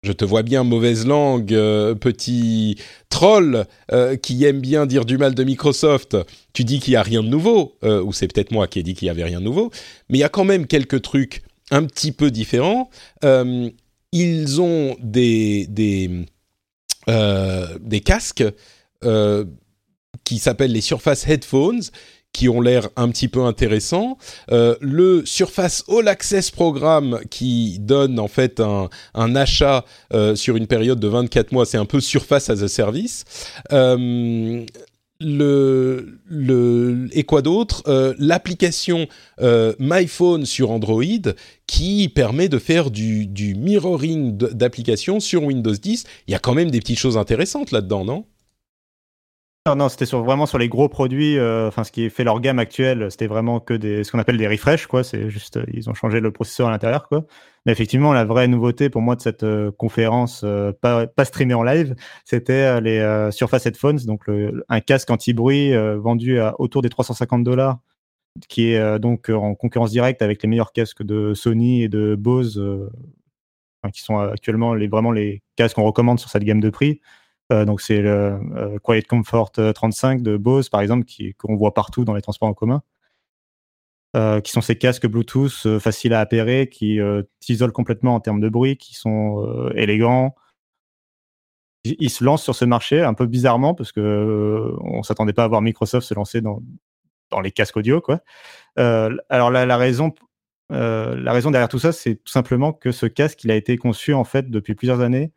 [0.04, 2.78] je te vois bien mauvaise langue, euh, petit
[3.10, 6.18] troll euh, qui aime bien dire du mal de Microsoft.
[6.54, 8.94] Tu dis qu'il n'y a rien de nouveau, ou c'est peut-être moi qui ai dit
[8.94, 9.72] qu'il n'y avait rien de nouveau,
[10.10, 12.90] mais il y a quand même quelques trucs un petit peu différents.
[13.24, 16.26] ils ont des, des,
[17.08, 18.44] des casques
[20.24, 21.84] qui s'appellent les Surface Headphones
[22.34, 24.18] qui ont l'air un petit peu intéressants.
[24.52, 30.56] Euh, le Surface All Access Programme qui donne en fait un, un achat euh, sur
[30.56, 33.26] une période de 24 mois, c'est un peu Surface as a Service.
[33.72, 34.66] Euh,
[37.14, 37.84] et quoi d'autre?
[38.18, 39.08] L'application
[39.80, 41.04] MyPhone sur Android
[41.68, 46.06] qui permet de faire du mirroring d'applications sur Windows 10.
[46.28, 48.26] Il y a quand même des petites choses intéressantes là-dedans, non?
[49.68, 51.38] Non, non, c'était vraiment sur les gros produits.
[51.38, 54.38] Euh, enfin, ce qui fait leur gamme actuelle, c'était vraiment que des, ce qu'on appelle
[54.38, 55.04] des refresh, quoi.
[55.04, 57.26] C'est juste, euh, ils ont changé le processeur à l'intérieur, quoi.
[57.68, 60.44] Mais effectivement, la vraie nouveauté pour moi de cette euh, conférence,
[60.82, 61.94] pas, streamée en live,
[62.26, 64.24] c'était les Surface Headphones, donc
[64.68, 67.78] un casque anti-bruit vendu à autour des 350 dollars,
[68.50, 72.60] qui est donc en concurrence directe avec les meilleurs casques de Sony et de Bose,
[73.94, 77.00] qui sont actuellement les, vraiment les casques qu'on recommande sur cette gamme de prix.
[77.52, 81.06] Euh, donc c'est le euh, Quiet Comfort 35 euh, de Bose par exemple
[81.38, 82.82] qu'on voit partout dans les transports en commun.
[84.44, 87.00] qui sont ces casques Bluetooth faciles à appairer, qui
[87.40, 90.36] t'isolent complètement en termes de bruit, qui sont élégants.
[91.84, 95.48] Ils se lancent sur ce marché un peu bizarrement parce que on s'attendait pas à
[95.48, 96.62] voir Microsoft se lancer dans,
[97.32, 98.20] dans les casques audio quoi.
[98.76, 100.14] alors la, la raison
[100.70, 104.14] la raison derrière tout ça, c'est tout simplement que ce casque, il a été conçu
[104.14, 105.32] en fait depuis plusieurs années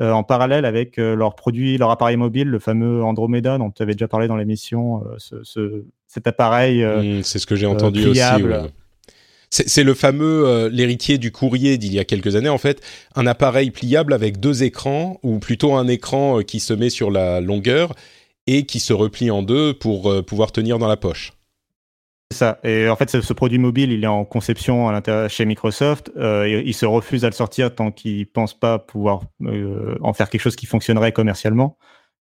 [0.00, 3.82] euh, en parallèle avec euh, leur produit, leur appareil mobile, le fameux Andromeda dont tu
[3.82, 6.82] avais déjà parlé dans l'émission, euh, ce, cet appareil.
[6.82, 8.20] Mmh, c'est ce que j'ai entendu aussi.
[9.50, 12.80] C'est le fameux l'héritier du courrier d'il y a quelques années en fait,
[13.16, 17.40] un appareil pliable avec deux écrans ou plutôt un écran qui se met sur la
[17.40, 17.94] longueur
[18.46, 21.32] et qui se replie en deux pour pouvoir tenir dans la poche.
[22.30, 22.60] C'est ça.
[22.62, 26.12] Et en fait, ce, produit mobile, il est en conception à l'intérieur chez Microsoft.
[26.16, 30.30] Euh, il se refuse à le sortir tant qu'il pense pas pouvoir euh, en faire
[30.30, 31.76] quelque chose qui fonctionnerait commercialement.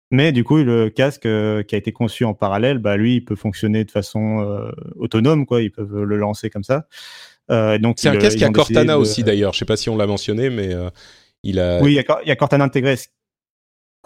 [0.10, 3.26] Mais du coup, le casque euh, qui a été conçu en parallèle, bah lui, il
[3.26, 5.62] peut fonctionner de façon autonome, quoi.
[5.62, 6.88] Ils peuvent le lancer comme ça.
[7.50, 9.52] donc c'est un casque qui a Cortana aussi d'ailleurs.
[9.52, 10.74] Je sais pas si on l'a mentionné, mais
[11.44, 11.82] il a.
[11.82, 12.96] Oui, il y a, il y a Cortana intégré,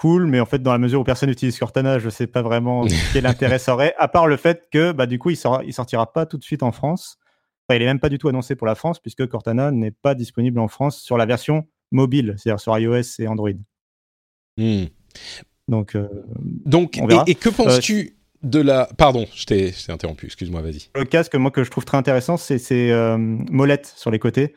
[0.02, 2.86] cool, mais en fait, dans la mesure où personne n'utilise Cortana, je sais pas vraiment
[3.14, 5.74] quel intérêt ça aurait, à part le fait que, bah, du coup, il, sort, il
[5.74, 7.20] sortira pas tout de suite en France.
[7.70, 10.16] Enfin, il est même pas du tout annoncé pour la France, puisque Cortana n'est pas
[10.16, 13.52] disponible en France sur la version mobile, c'est-à-dire sur iOS et Android.
[14.58, 14.86] Hmm.
[15.68, 16.08] Donc, euh,
[16.66, 18.90] Donc et, que penses-tu euh, de la.
[18.98, 20.90] Pardon, je t'ai interrompu, excuse-moi, vas-y.
[20.96, 24.56] Le casque, moi, que je trouve très intéressant, c'est ces euh, molettes sur les côtés.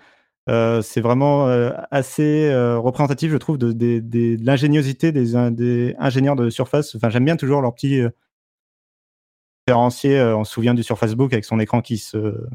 [0.51, 6.95] Euh, c'est vraiment euh, assez euh, représentatif, je trouve, de, l'ingéniosité des, ingénieurs de Surface.
[6.95, 8.03] Enfin, j'aime bien toujours leur petit
[9.67, 10.21] différencier.
[10.21, 12.47] on se souvient du Surface Book avec son écran qui se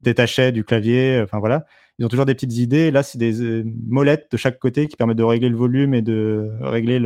[0.00, 1.20] détachait du clavier.
[1.22, 1.66] Enfin voilà,
[1.98, 2.90] ils ont toujours des petites idées.
[2.90, 6.52] Là, c'est des molettes de chaque côté qui permettent de régler le volume et de
[6.60, 7.00] régler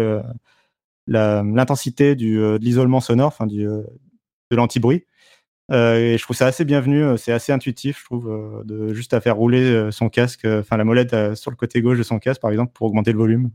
[1.07, 5.07] l'intensité de l'isolement sonore, enfin du, de l'anti-bruit.
[5.73, 8.95] Euh, et je trouve ça assez bienvenu, euh, c'est assez intuitif, je trouve, euh, de
[8.95, 12.19] juste à faire rouler son casque, enfin la molette sur le côté gauche de son
[12.19, 13.51] casque, par exemple, pour augmenter le volume.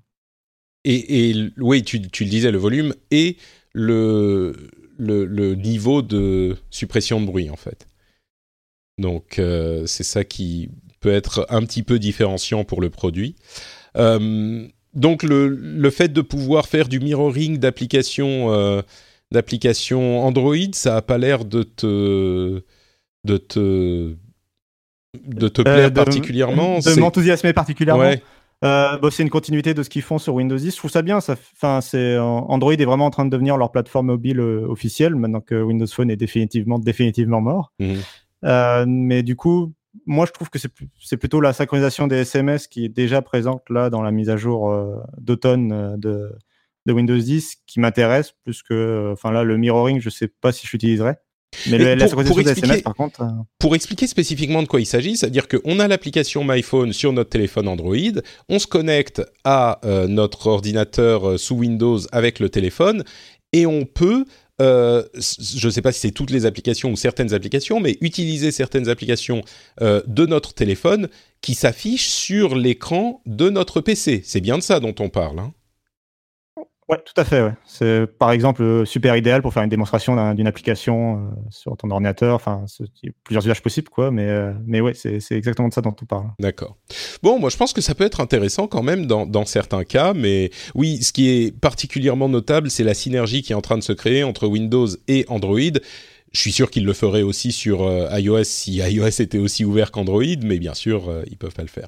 [0.84, 3.38] Et, oui, tu, le disais, le volume et
[3.74, 4.56] le,
[5.00, 7.88] niveau de suppression de bruit, en fait.
[8.98, 9.40] Donc,
[9.86, 10.70] c'est ça qui
[11.00, 13.36] peut être un petit peu différenciant pour le produit.
[13.96, 18.84] donc, le, fait de pouvoir faire du mirroring d'applications
[19.32, 22.62] d'application Android, ça a pas l'air de te
[23.24, 24.16] de te
[25.28, 26.80] de te plaire euh, particulièrement.
[26.80, 28.14] De m'enthousiasmer particulièrement.
[28.64, 30.72] Euh, bah, c'est une continuité de ce qu'ils font sur Windows 10.
[30.72, 31.20] Je trouve ça bien.
[31.20, 31.36] Ça,
[31.82, 35.62] c'est Android est vraiment en train de devenir leur plateforme mobile euh, officielle maintenant que
[35.62, 37.74] Windows Phone est définitivement définitivement mort.
[37.80, 38.86] Mhm.
[38.88, 39.74] mais du coup,
[40.06, 43.90] moi, je trouve que c'est plutôt la synchronisation des SMS qui est déjà présente là
[43.90, 44.74] dans la mise à jour
[45.18, 46.32] d'automne de
[46.86, 50.66] de Windows 10 qui m'intéresse plus que, enfin là, le mirroring, je sais pas si
[50.66, 51.16] je l'utiliserai.
[51.70, 53.22] Mais le, la pour SMS, par contre.
[53.22, 57.30] Euh, pour expliquer spécifiquement de quoi il s'agit, c'est-à-dire qu'on a l'application MyPhone sur notre
[57.30, 63.04] téléphone Android, on se connecte à euh, notre ordinateur euh, sous Windows avec le téléphone
[63.54, 64.26] et on peut
[64.62, 68.52] euh, je ne sais pas si c'est toutes les applications ou certaines applications, mais utiliser
[68.52, 69.42] certaines applications
[69.80, 71.10] de notre téléphone
[71.42, 74.22] qui s'affichent sur l'écran de notre PC.
[74.24, 75.40] C'est bien de ça dont on parle.
[75.40, 75.52] Hein.
[76.92, 77.54] Ouais, tout à fait.
[77.66, 81.90] C'est par exemple euh, super idéal pour faire une démonstration d'une application euh, sur ton
[81.90, 82.36] ordinateur.
[82.36, 82.66] Enfin,
[83.02, 84.12] il y a plusieurs usages possibles, quoi.
[84.12, 86.26] Mais, euh, mais ouais, c'est exactement de ça dont on parle.
[86.38, 86.76] D'accord.
[87.24, 90.14] Bon, moi, je pense que ça peut être intéressant quand même dans, dans certains cas.
[90.14, 93.84] Mais oui, ce qui est particulièrement notable, c'est la synergie qui est en train de
[93.84, 95.60] se créer entre Windows et Android.
[96.34, 100.24] Je suis sûr qu'ils le feraient aussi sur iOS si iOS était aussi ouvert qu'Android,
[100.44, 101.88] mais bien sûr, ils peuvent pas le faire.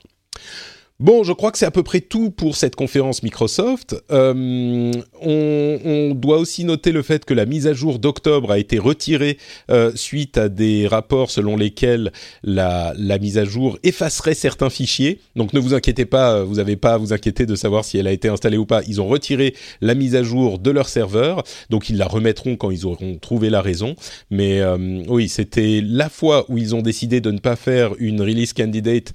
[1.03, 3.93] Bon, je crois que c'est à peu près tout pour cette conférence Microsoft.
[4.09, 4.89] Euh,
[5.21, 9.37] on, doit aussi noter le fait que la mise à jour d'octobre a été retirée
[9.69, 15.19] euh, suite à des rapports selon lesquels la, mise à jour effacerait certains fichiers.
[15.35, 18.07] Donc ne vous inquiétez pas, vous n'avez pas à vous inquiéter de savoir si elle
[18.07, 18.81] a été installée ou pas.
[18.87, 22.71] Ils ont retiré la mise à jour de leur serveur, donc ils la remettront quand
[22.71, 23.97] ils auront trouvé la raison.
[24.31, 28.21] Mais euh, oui, c'était la fois où ils ont décidé de ne pas faire une
[28.21, 29.11] release candidate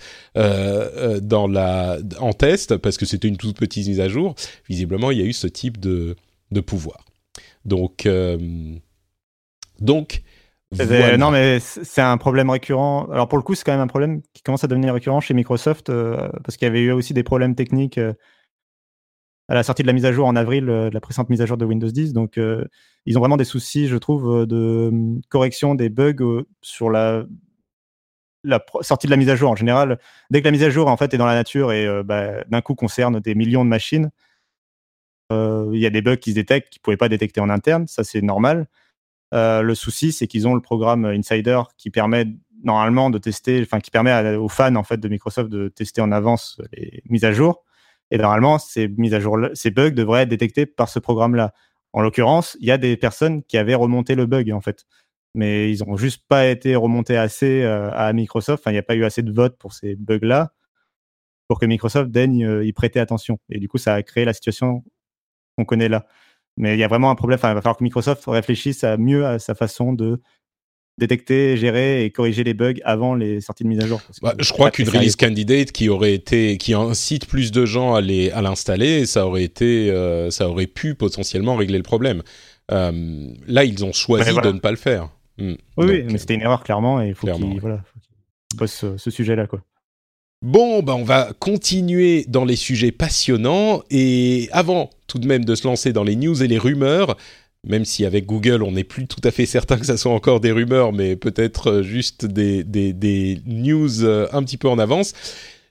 [1.21, 4.35] dans la en test parce que c'était une toute petite mise à jour.
[4.69, 6.17] Visiblement, il y a eu ce type de,
[6.51, 7.05] de pouvoir.
[7.65, 8.39] Donc, euh,
[9.81, 10.23] donc.
[11.19, 13.07] Non, mais c'est un problème récurrent.
[13.11, 15.33] Alors pour le coup, c'est quand même un problème qui commence à devenir récurrent chez
[15.33, 18.13] Microsoft euh, parce qu'il y avait eu aussi des problèmes techniques euh,
[19.49, 21.47] à la sortie de la mise à jour en avril, de la précédente mise à
[21.47, 22.13] jour de Windows 10.
[22.13, 22.39] Donc
[23.07, 24.93] ils ont vraiment des soucis, je trouve, de
[25.31, 27.25] correction des bugs sur la
[28.45, 29.99] la sortie de la mise à jour en général,
[30.31, 32.45] dès que la mise à jour en fait est dans la nature et euh, bah,
[32.49, 34.11] d'un coup concerne des millions de machines,
[35.33, 37.51] euh, il y a des bugs qui se détectent qu'ils ne pouvaient pas détecter en
[37.51, 38.67] interne, ça c'est normal.
[39.35, 42.27] Euh, le souci, c'est qu'ils ont le programme Insider qui permet
[42.65, 46.13] normalement de tester, enfin qui permet aux fans en fait de Microsoft de tester en
[46.13, 47.65] avance les mises à jour.
[48.11, 51.53] Et normalement, ces mises à jour, ces bugs devraient être détectés par ce programme-là.
[51.93, 54.87] En l'occurrence, il y a des personnes qui avaient remonté le bug en fait
[55.35, 58.63] mais ils n'ont juste pas été remontés assez euh, à Microsoft.
[58.63, 60.53] Enfin, il n'y a pas eu assez de votes pour ces bugs-là
[61.49, 63.39] pour que Microsoft daigne euh, y prêter attention.
[63.51, 64.85] Et du coup, ça a créé la situation
[65.57, 66.07] qu'on connaît là.
[66.57, 67.39] Mais il y a vraiment un problème.
[67.39, 70.21] Enfin, il va falloir que Microsoft réfléchisse à mieux à sa façon de
[70.99, 74.01] détecter, gérer et corriger les bugs avant les sorties de mise à jour.
[74.21, 77.99] Bah, je crois qu'une release candidate qui aurait été, qui incite plus de gens à
[77.99, 82.23] à l'installer, ça aurait été, euh, ça aurait pu potentiellement régler le problème.
[82.69, 85.09] là, ils ont choisi de ne pas le faire.
[85.39, 85.55] Mm.
[85.77, 87.61] Oui, mais c'était une erreur clairement et il faut qu'il
[88.57, 89.47] bosse ce, sujet-là.
[89.47, 89.61] quoi.
[90.43, 95.55] Bon, bah on va continuer dans les sujets passionnants et avant tout de même de
[95.55, 97.17] se lancer dans les news et les rumeurs,
[97.67, 100.39] même si avec Google on n'est plus tout à fait certain que ça soit encore
[100.41, 105.13] des rumeurs, mais peut-être juste des, des, des news euh, un petit peu en avance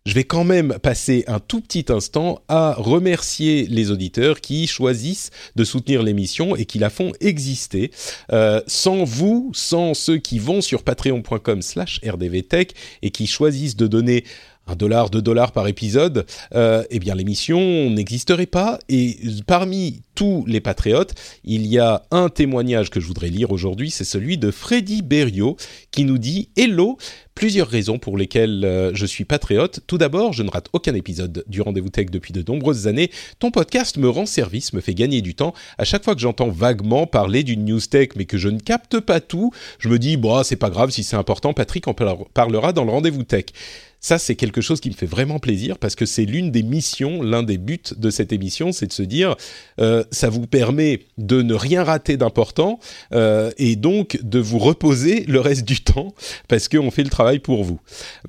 [0.08, 5.32] je vais quand même passer un tout petit instant à remercier les auditeurs qui choisissent
[5.58, 7.92] de soutenir l'émission et qui la font exister.
[8.32, 13.86] Euh, sans vous, sans ceux qui vont sur patreon.com slash rdvtech et qui choisissent de
[13.86, 14.24] donner
[14.68, 18.80] un dollar, deux dollars par épisode, euh, eh bien l'émission n'existerait pas.
[18.90, 23.92] Et parmi tous les patriotes, il y a un témoignage que je voudrais lire aujourd'hui,
[23.92, 25.58] c'est celui de Freddy Berriot
[25.92, 26.98] qui nous dit Hello,
[27.38, 29.82] plusieurs raisons pour lesquelles euh, je suis patriote.
[29.86, 33.12] Tout d'abord, je ne rate aucun épisode du Rendez-vous Tech depuis de nombreuses années.
[33.38, 35.54] Ton podcast me rend service, me fait gagner du temps.
[35.78, 39.00] À chaque fois que j'entends vaguement parler d'une news tech, mais que je ne capte
[39.00, 42.74] pas tout, je me dis, bon, c'est pas grave, si c'est important, Patrick en parlera
[42.74, 43.46] dans le Rendez-vous Tech.
[44.00, 47.24] Ça, c'est quelque chose qui me fait vraiment plaisir parce que c'est l'une des missions,
[47.24, 49.36] l'un des buts de cette émission, c'est de se dire,
[49.80, 52.80] euh, ça vous permet de ne rien rater d'important
[53.14, 56.14] euh, et donc de vous reposer le reste du temps
[56.48, 57.80] parce qu'on fait le travail pour vous.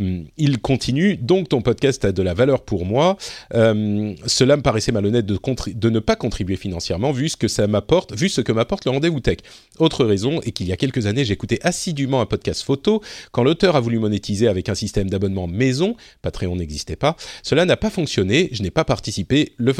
[0.00, 3.18] Hum, il continue, donc ton podcast a de la valeur pour moi.
[3.54, 5.38] Euh, cela me paraissait malhonnête de,
[5.74, 8.92] de ne pas contribuer financièrement vu ce que ça m'apporte, vu ce que m'apporte le
[8.92, 9.38] rendez-vous tech.
[9.78, 13.02] Autre raison est qu'il y a quelques années, j'écoutais assidûment un podcast photo
[13.32, 17.16] quand l'auteur a voulu monétiser avec un système d'abonnement maison, Patreon n'existait pas.
[17.42, 19.72] Cela n'a pas fonctionné, je n'ai pas participé, le,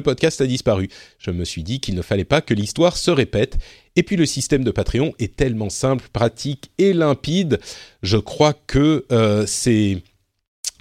[0.00, 0.88] podcast a disparu.
[1.18, 3.56] Je me suis dit qu'il ne fallait pas que l'histoire se répète.
[3.96, 7.58] Et puis le système de Patreon est tellement simple, pratique et limpide,
[8.02, 9.98] je crois que euh, c'est...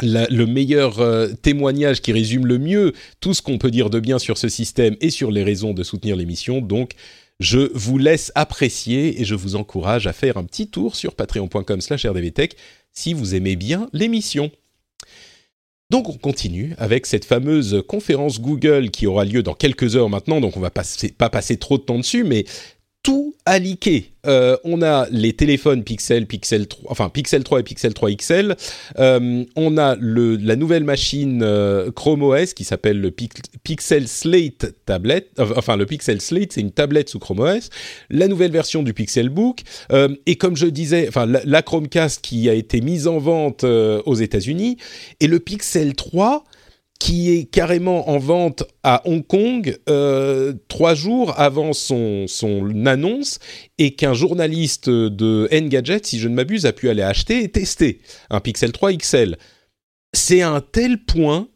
[0.01, 4.19] le meilleur euh, témoignage qui résume le mieux tout ce qu'on peut dire de bien
[4.19, 6.61] sur ce système et sur les raisons de soutenir l'émission.
[6.61, 6.93] Donc,
[7.39, 12.55] je vous laisse apprécier et je vous encourage à faire un petit tour sur patreon.com/rdvtech
[12.91, 14.51] si vous aimez bien l'émission.
[15.89, 20.39] Donc on continue avec cette fameuse conférence Google qui aura lieu dans quelques heures maintenant,
[20.39, 22.45] donc on va pas passer trop de temps dessus, mais
[23.09, 24.11] tout a leaké.
[24.27, 28.55] Euh, on a les téléphones Pixel, Pixel 3, enfin Pixel 3 et Pixel 3 XL.
[28.99, 35.31] Euh, on a la nouvelle machine euh, Chrome OS qui s'appelle le Pixel Slate tablette.
[35.39, 37.71] Enfin, le Pixel Slate, c'est une tablette sous Chrome OS.
[38.11, 39.61] La nouvelle version du Pixel Book.
[40.27, 44.77] et comme je disais, la, la, Chromecast qui a été mise en vente aux États-Unis
[45.19, 46.43] et le Pixel 3
[46.99, 53.39] qui est carrément en vente à Hong Kong euh, trois jours avant son, son annonce
[53.77, 58.01] et qu'un journaliste de Engadget, si je ne m'abuse, a pu aller acheter et tester
[58.29, 59.37] un Pixel 3 XL.
[60.13, 61.47] C'est un tel point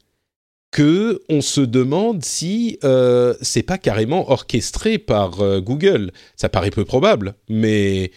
[0.72, 6.12] que on se demande si euh, c'est pas carrément orchestré par euh, Google.
[6.36, 8.12] Ça paraît peu probable, mais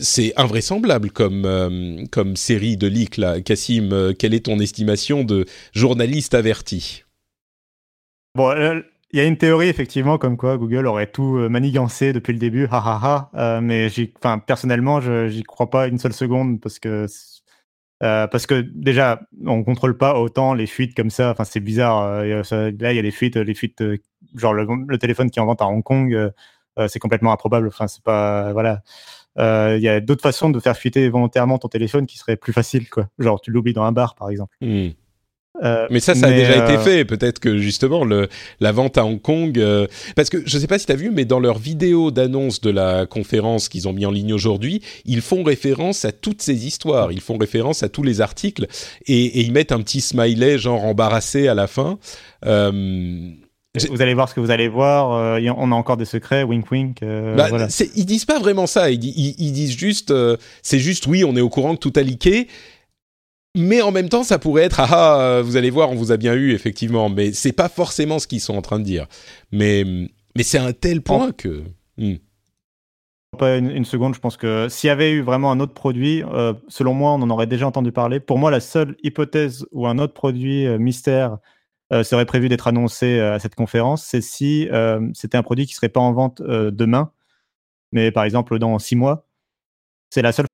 [0.00, 3.40] c'est invraisemblable comme, euh, comme série de leaks là.
[3.40, 7.04] Cassim, euh, quelle est ton estimation de journaliste averti?
[8.34, 8.80] Bon, euh,
[9.12, 12.66] il y a une théorie effectivement comme quoi Google aurait tout manigancé depuis le début,
[12.70, 13.60] ha ha ha.
[13.60, 13.88] mais
[14.46, 17.06] personnellement, je j'y crois pas une seule seconde parce que
[18.00, 21.30] parce que déjà on contrôle pas autant les fuites comme ça.
[21.30, 22.22] Enfin c'est bizarre.
[22.22, 23.84] là il y a des fuites, les fuites
[24.34, 26.32] genre le, le, téléphone qui est en vente à Hong Kong,
[26.88, 27.68] c'est complètement improbable.
[27.68, 28.82] Enfin c'est pas voilà.
[29.38, 32.52] Euh, il y a d'autres façons de faire fuiter volontairement ton téléphone qui seraient plus
[32.52, 33.08] faciles, quoi.
[33.18, 34.54] Genre, tu l'oublies dans un bar, par exemple.
[34.60, 34.88] Hmm.
[35.62, 37.04] Euh, mais ça, ça a déjà été euh, fait.
[37.04, 38.28] Peut-être que justement le,
[38.60, 39.62] la vente à Hong Kong,
[40.16, 42.62] parce que je ne sais pas si tu as vu, mais dans leur vidéo d'annonce
[42.62, 46.66] de la conférence qu'ils ont mis en ligne aujourd'hui, ils font référence à toutes ces
[46.66, 47.12] histoires.
[47.12, 48.66] Ils font référence à tous les articles
[49.06, 51.98] et, et ils mettent un petit smiley genre embarrassé à la fin.
[53.74, 55.12] Vous allez voir ce que vous allez voir.
[55.12, 57.02] Euh, on a encore des secrets, wink wink.
[57.02, 57.48] Euh, bah,
[57.96, 58.90] Ils disent pas vraiment ça.
[58.90, 62.48] Ils, disent juste, euh, c'est juste oui, on est au courant que tout a leaké.
[63.56, 64.88] Mais en même temps, ça pourrait être ah,
[65.38, 67.08] ah vous allez voir, on vous a bien eu effectivement.
[67.08, 69.06] Mais c'est pas forcément ce qu'ils sont en train de dire.
[69.52, 69.84] Mais
[70.36, 71.62] mais c'est un tel point que.
[71.96, 72.16] Hmm.
[73.38, 76.22] Pas une, seconde, je pense que s'il y avait eu vraiment un autre produit,
[76.68, 78.20] selon moi, on en aurait déjà entendu parler.
[78.20, 81.36] Pour moi, la seule hypothèse où un autre produit mystère euh,
[82.02, 85.74] serait prévu d'être annoncé euh, à cette conférence, c'est si euh, c'était un produit qui
[85.74, 87.12] serait pas en vente demain,
[87.92, 89.26] mais par exemple dans six mois.
[90.10, 90.46] C'est la seule.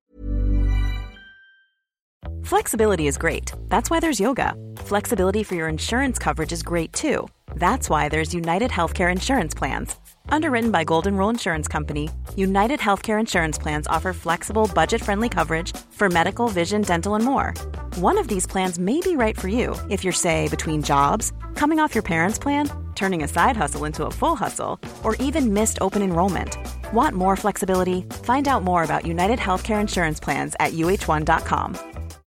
[2.43, 3.53] Flexibility is great.
[3.68, 4.55] That's why there's yoga.
[4.78, 7.28] Flexibility for your insurance coverage is great too.
[7.57, 9.97] That's why there's United Healthcare Insurance Plans.
[10.30, 15.76] Underwritten by Golden Rule Insurance Company, United Healthcare Insurance Plans offer flexible, budget friendly coverage
[15.90, 17.54] for medical, vision, dental, and more.
[17.96, 21.78] One of these plans may be right for you if you're, say, between jobs, coming
[21.80, 25.78] off your parents' plan, turning a side hustle into a full hustle, or even missed
[25.80, 26.56] open enrollment.
[26.92, 28.02] Want more flexibility?
[28.24, 31.76] Find out more about United Healthcare Insurance Plans at uh1.com.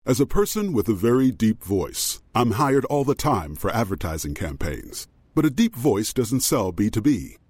[0.05, 4.35] As a person with a very deep voice, I'm hired all the time for advertising
[4.35, 5.07] campaigns.
[5.35, 7.37] But a deep voice doesn't sell B2B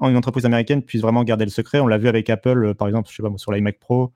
[0.00, 1.80] une entreprise américaine puisse vraiment garder le secret.
[1.80, 4.12] On l'a vu avec Apple, euh, par exemple, je sais pas, sur l'iMac Pro,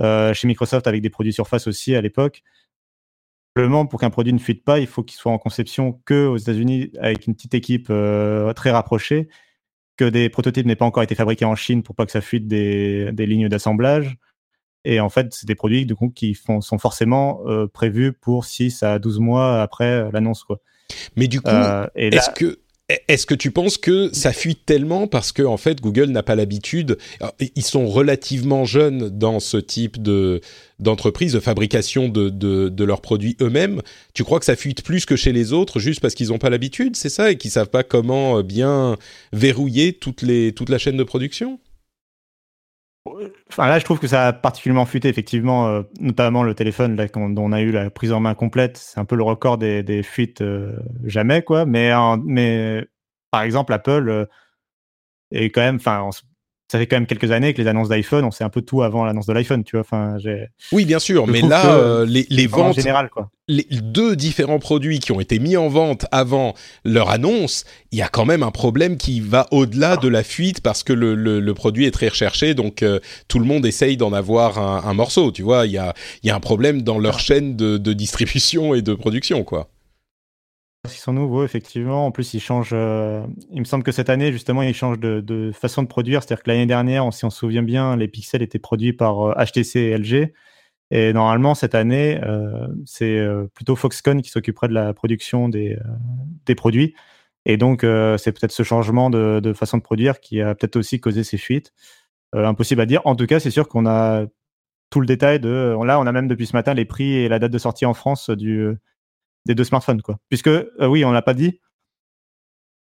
[0.00, 2.42] euh, chez Microsoft avec des produits Surface aussi à l'époque.
[3.56, 6.36] Simplement, pour qu'un produit ne fuite pas, il faut qu'il soit en conception que aux
[6.36, 9.28] États-Unis avec une petite équipe euh, très rapprochée,
[9.96, 12.48] que des prototypes n'aient pas encore été fabriqués en Chine pour pas que ça fuite
[12.48, 14.16] des, lignes d'assemblage.
[14.84, 17.40] Et en fait, c'est des produits qui sont forcément
[17.72, 20.44] prévus pour 6 à 12 mois après l'annonce.
[21.16, 21.50] Mais du coup,
[21.94, 22.58] est-ce que
[23.08, 26.34] est-ce que tu penses que ça fuit tellement parce que en fait Google n'a pas
[26.34, 26.98] l'habitude
[27.56, 30.42] Ils sont relativement jeunes dans ce type de
[30.80, 33.80] d'entreprise de fabrication de, de, leurs produits eux-mêmes.
[34.12, 36.50] Tu crois que ça fuite plus que chez les autres juste parce qu'ils n'ont pas
[36.50, 38.96] l'habitude, c'est ça, et qu'ils savent pas comment euh, bien
[39.32, 41.60] verrouiller les toute la chaîne de production?
[43.50, 47.06] Enfin, là, je trouve que ça a particulièrement fuité, effectivement, euh, notamment le téléphone, là,
[47.06, 48.78] dont on a eu la prise en main complète.
[48.78, 51.66] C'est un peu le record des, des fuites euh, jamais, quoi.
[51.66, 51.92] Mais,
[52.24, 52.86] mais
[53.30, 54.26] par exemple, Apple euh,
[55.32, 56.08] est quand même, enfin,
[56.68, 58.82] ça fait quand même quelques années que les annonces d'iPhone, on sait un peu tout
[58.82, 59.82] avant l'annonce de l'iPhone, tu vois.
[59.82, 60.16] Enfin,
[60.72, 63.30] oui, bien sûr, mais là, euh, les, les ventes, en général, quoi.
[63.48, 66.54] les deux différents produits qui ont été mis en vente avant
[66.84, 70.62] leur annonce, il y a quand même un problème qui va au-delà de la fuite
[70.62, 72.98] parce que le, le, le produit est très recherché, donc euh,
[73.28, 75.66] tout le monde essaye d'en avoir un, un, morceau, tu vois.
[75.66, 75.92] Il y a,
[76.22, 79.68] il y a un problème dans leur chaîne de, de distribution et de production, quoi.
[80.86, 82.06] Ils sont nouveaux, effectivement.
[82.06, 82.72] En plus, ils changent.
[82.74, 86.22] Euh, il me semble que cette année, justement, ils changent de, façon de produire.
[86.22, 89.78] C'est-à-dire que l'année dernière, si on se souvient bien, les pixels étaient produits par HTC
[89.78, 90.32] euh, et LG.
[90.90, 93.18] Et normalement, cette année, euh, c'est
[93.54, 95.78] plutôt Foxconn qui s'occuperait de la production des,
[96.46, 96.94] des produits.
[97.46, 101.00] Et donc, c'est peut-être ce changement de, de, façon de produire qui a peut-être aussi
[101.00, 101.72] causé ces fuites.
[102.32, 103.00] impossible à dire.
[103.06, 104.26] En tout cas, c'est sûr qu'on a
[104.90, 105.74] tout le détail de.
[105.84, 107.94] Là, on a même depuis ce matin les prix et la date de sortie en
[107.94, 108.76] France du
[109.46, 110.18] des deux smartphones, quoi.
[110.28, 111.60] Puisque, euh, oui, on l'a pas dit,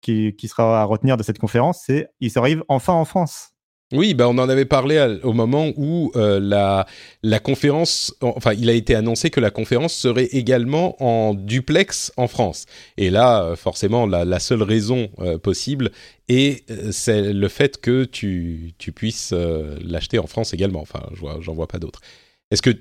[0.01, 3.49] qui, qui, sera à retenir de cette conférence, c'est il arrive enfin en France.
[3.93, 6.87] Oui, bah on en avait parlé au moment où euh, la,
[7.23, 12.29] la conférence, enfin, il a été annoncé que la conférence serait également en duplex en
[12.29, 12.67] France.
[12.95, 15.09] Et là, euh, forcément, la, seule raison
[15.43, 15.91] possible
[16.29, 20.81] est c'est le fait que tu, tu puisses l'acheter en France également.
[20.81, 21.03] Enfin,
[21.41, 21.99] j'en vois pas d'autre.
[22.51, 22.71] Est-ce que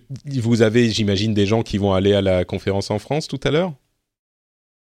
[0.40, 3.50] vous avez, j'imagine, des gens qui vont aller à la conférence en France tout à
[3.50, 3.72] l'heure?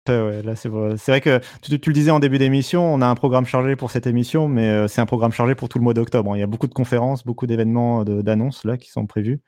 [0.09, 0.95] Ouais, là c'est vrai.
[0.95, 4.07] vrai que tu, le disais en début d'émission, on a un programme chargé pour cette
[4.07, 6.35] émission, mais euh, c'est un programme chargé pour tout le mois d'octobre.
[6.35, 9.41] Il y a beaucoup de conférences, beaucoup d'événements d'annonces là qui sont prévus,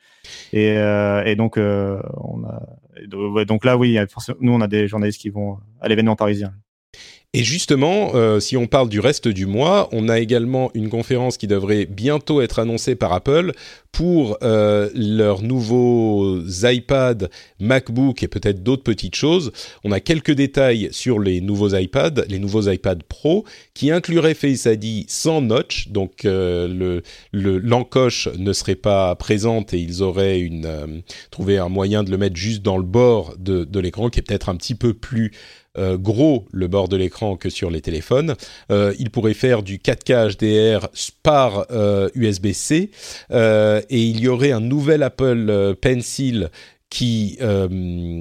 [0.53, 2.63] et, euh, donc euh, on a
[3.47, 3.99] donc là oui,
[4.41, 6.53] nous on a des journalistes qui vont à l'événement parisien.
[7.33, 11.37] Et justement, euh, si on parle du reste du mois, on a également une conférence
[11.37, 13.53] qui devrait bientôt être annoncée par Apple
[13.93, 19.53] pour euh, leurs nouveaux iPad, MacBook et peut-être d'autres petites choses.
[19.85, 24.67] On a quelques détails sur les nouveaux iPads, les nouveaux iPad Pro, qui incluraient Face
[24.67, 31.01] ID sans notch, donc euh, le l'encoche ne serait pas présente et ils auraient euh,
[31.31, 34.49] trouvé un moyen de le mettre juste dans le bord de, l'écran, qui est peut-être
[34.49, 35.33] un petit peu plus
[35.79, 38.35] gros le bord de l'écran que sur les téléphones.
[38.71, 40.89] Euh, il pourrait faire du 4K HDR
[41.23, 41.67] par
[42.15, 42.91] USB-C
[43.89, 46.51] et il y aurait un nouvel Apple Pencil
[46.89, 47.39] qui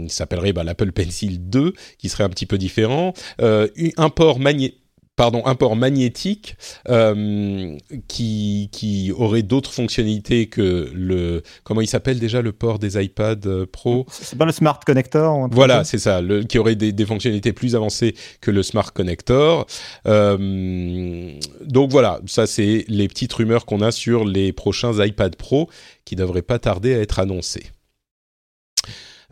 [0.09, 4.79] s'appellerait bah, l'Apple Pencil 2, qui serait un petit peu différent, un port magnétique
[5.19, 6.55] pardon, un port magnétique
[6.87, 7.75] euh,
[8.07, 13.45] qui, qui aurait d'autres fonctionnalités que le comment il s'appelle déjà le port des iPad
[13.45, 17.05] euh, Pro C'est pas le Smart Connector Voilà, c'est ça, le, qui aurait des, des,
[17.05, 19.67] fonctionnalités plus avancées que le Smart Connector.
[20.07, 21.33] Euh,
[21.65, 25.69] donc voilà, ça c'est les petites rumeurs qu'on a sur les prochains iPad Pro
[26.05, 27.65] qui devraient pas tarder à être annoncés.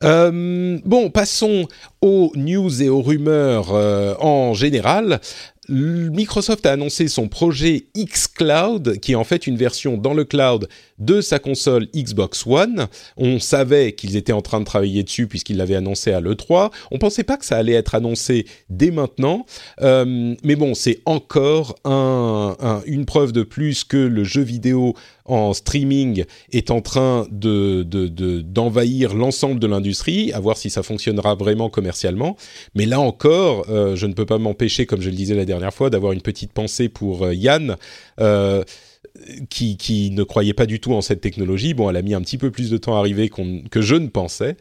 [0.03, 1.67] Euh, bon, passons
[2.01, 5.19] aux news et aux rumeurs euh, en général.
[5.69, 10.67] Microsoft a annoncé son projet xCloud, qui est en fait une version dans le cloud
[10.99, 12.87] de sa console Xbox One.
[13.17, 16.71] On savait qu'ils étaient en train de travailler dessus puisqu'ils l'avaient annoncé à l'E3.
[16.91, 19.45] On pensait pas que ça allait être annoncé dès maintenant.
[19.81, 24.95] Euh, mais bon, c'est encore un, un, une preuve de plus que le jeu vidéo
[25.27, 30.69] en streaming est en train de, de, de, d'envahir l'ensemble de l'industrie, à voir si
[30.69, 32.37] ça fonctionnera vraiment commercialement.
[32.75, 35.73] Mais là encore, euh, je ne peux pas m'empêcher, comme je le disais la dernière
[35.73, 37.75] fois, d'avoir une petite pensée pour euh, Yann.
[38.19, 38.63] Euh,
[39.49, 41.73] qui, qui, ne croyait pas du tout en cette technologie.
[41.73, 44.07] Bon, elle a mis un petit peu plus de temps à arriver que je ne
[44.07, 44.57] pensais.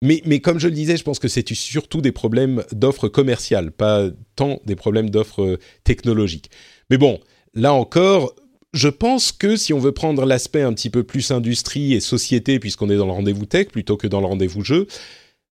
[0.00, 3.70] Mais, mais, comme je le disais, je pense que c'est surtout des problèmes d'offres commerciales,
[3.70, 6.50] pas tant des problèmes d'offres technologiques.
[6.88, 7.20] Mais bon,
[7.54, 8.34] là encore,
[8.72, 12.58] je pense que si on veut prendre l'aspect un petit peu plus industrie et société,
[12.58, 14.86] puisqu'on est dans le rendez-vous tech plutôt que dans le rendez-vous jeu,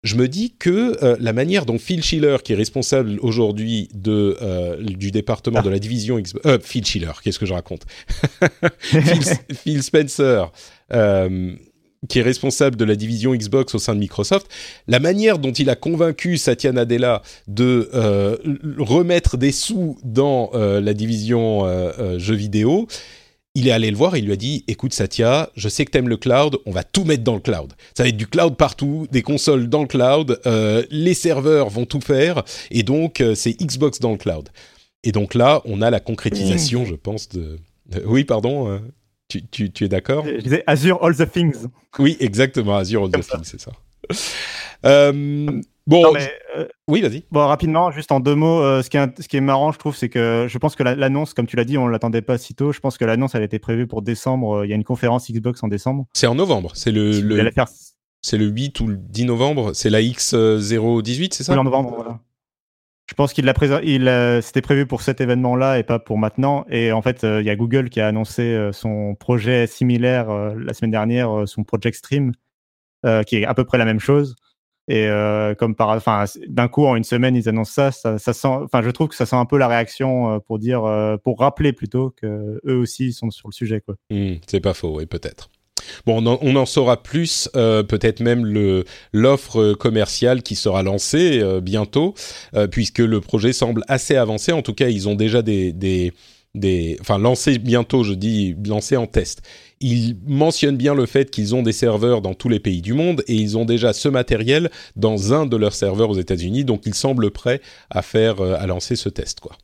[0.03, 4.77] je me dis que euh, la manière dont Phil Schiller, qui est responsable aujourd'hui euh,
[4.81, 7.87] du département de la division euh, Phil Schiller, qu'est-ce que je raconte?
[8.83, 10.53] Phil, Spencer,
[12.09, 14.49] qui est responsable de la division Xbox au sein de Microsoft,
[14.87, 18.37] la manière dont il a convaincu Satya Nadella de euh,
[18.79, 22.87] remettre des sous dans euh, la division euh, jeux vidéo,
[23.55, 25.91] il est allé le voir et il lui a dit écoute Satya, je sais que
[25.91, 27.73] tu aimes le cloud, on va tout mettre dans le cloud.
[27.97, 30.41] Ça va être du cloud partout, des consoles dans le cloud,
[30.91, 34.51] les serveurs vont tout faire et donc c'est Xbox dans le cloud.
[35.05, 36.87] Et donc là, on a la concrétisation, mmh.
[36.87, 37.59] je pense de
[38.05, 38.81] oui, pardon.
[39.29, 41.67] Tu, tu, tu, es d'accord Je disais Azure All the Things.
[41.99, 43.73] Oui, exactement, Azure All the Things, c'est ça.
[44.85, 45.13] Euh,
[45.87, 47.25] bon, non, mais, euh, oui, vas-y.
[47.31, 49.79] Bon, rapidement, juste en deux mots, euh, ce, qui est, ce qui est marrant, je
[49.79, 52.55] trouve, c'est que je pense que l'annonce, comme tu l'as dit, on l'attendait pas si
[52.55, 52.73] tôt.
[52.73, 54.65] Je pense que l'annonce, elle était prévue pour décembre.
[54.65, 56.07] Il y a une conférence Xbox en décembre.
[56.13, 56.73] C'est en novembre.
[56.75, 57.51] C'est le, le...
[58.23, 59.73] c'est le 8 ou le 10 novembre.
[59.75, 61.53] C'est la X018, c'est ça?
[61.53, 62.21] Oui, en novembre, voilà.
[63.09, 66.67] Je pense qu'il l'a il c'était prévu pour cet événement-là et pas pour maintenant.
[66.69, 70.91] Et en fait, il y a Google qui a annoncé son projet similaire la semaine
[70.91, 72.33] dernière, son Project Stream,
[73.27, 74.35] qui est à peu près la même chose.
[74.89, 75.09] Et
[75.59, 78.83] comme par, enfin, d'un coup en une semaine ils annoncent ça, ça, ça sent, enfin,
[78.83, 80.83] je trouve que ça sent un peu la réaction pour dire,
[81.23, 83.95] pour rappeler plutôt que eux aussi sont sur le sujet, quoi.
[84.11, 85.49] Mmh, c'est pas faux, oui, peut-être.
[86.05, 88.47] Bon, on en, saura plus, euh, peut-être même
[89.13, 92.15] l'offre commerciale qui sera lancée euh, bientôt,
[92.55, 94.53] euh, puisque le projet semble assez avancé.
[94.53, 96.13] En tout cas, ils ont déjà des, des,
[96.55, 99.43] des enfin lancé bientôt, je dis lancé en test.
[99.81, 103.23] Ils mentionnent bien le fait qu'ils ont des serveurs dans tous les pays du monde
[103.27, 106.95] et ils ont déjà ce matériel dans un de leurs serveurs aux États-Unis, donc ils
[106.95, 107.61] semblent prêts
[107.91, 109.57] à faire à lancer ce test quoi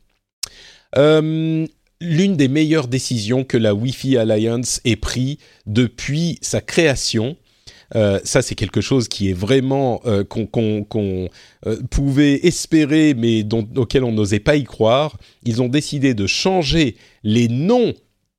[2.01, 7.37] l'une des meilleures décisions que la Wi-Fi Alliance ait pris depuis sa création.
[7.95, 11.29] Euh, ça, c'est quelque chose qui est vraiment euh, qu'on
[11.65, 15.17] euh, pouvait espérer, mais dont, auquel on n'osait pas y croire.
[15.43, 17.93] Ils ont décidé de changer les noms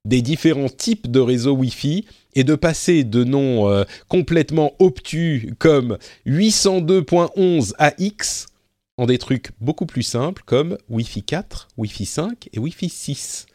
[0.04, 5.96] des différents types de réseaux Wi-Fi et de passer de noms complètement obtus comme
[6.26, 8.48] 802.11 AX
[8.96, 13.46] en des trucs beaucoup plus simples comme Wi-Fi 4, Wi-Fi 5 et Wi-Fi 6.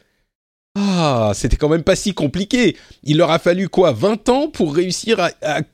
[0.76, 2.76] Ah, c'était quand même pas si compliqué.
[3.02, 5.30] Il leur a fallu quoi 20 ans pour réussir à,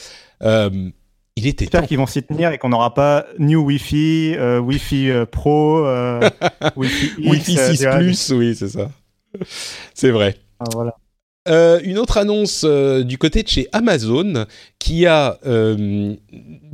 [0.44, 0.90] Euh,
[1.36, 5.12] il était J'espère qu'ils vont s'y tenir et qu'on n'aura pas New Wi-Fi, euh, Wi-Fi
[5.12, 5.86] euh, Pro,
[6.76, 8.90] Wi-Fi, Wi-Fi 6 Plus, oui, c'est ça.
[9.94, 10.36] C'est vrai.
[10.60, 10.96] Ah, voilà.
[11.84, 14.46] une autre annonce du côté de chez Amazon
[14.80, 15.38] qui a,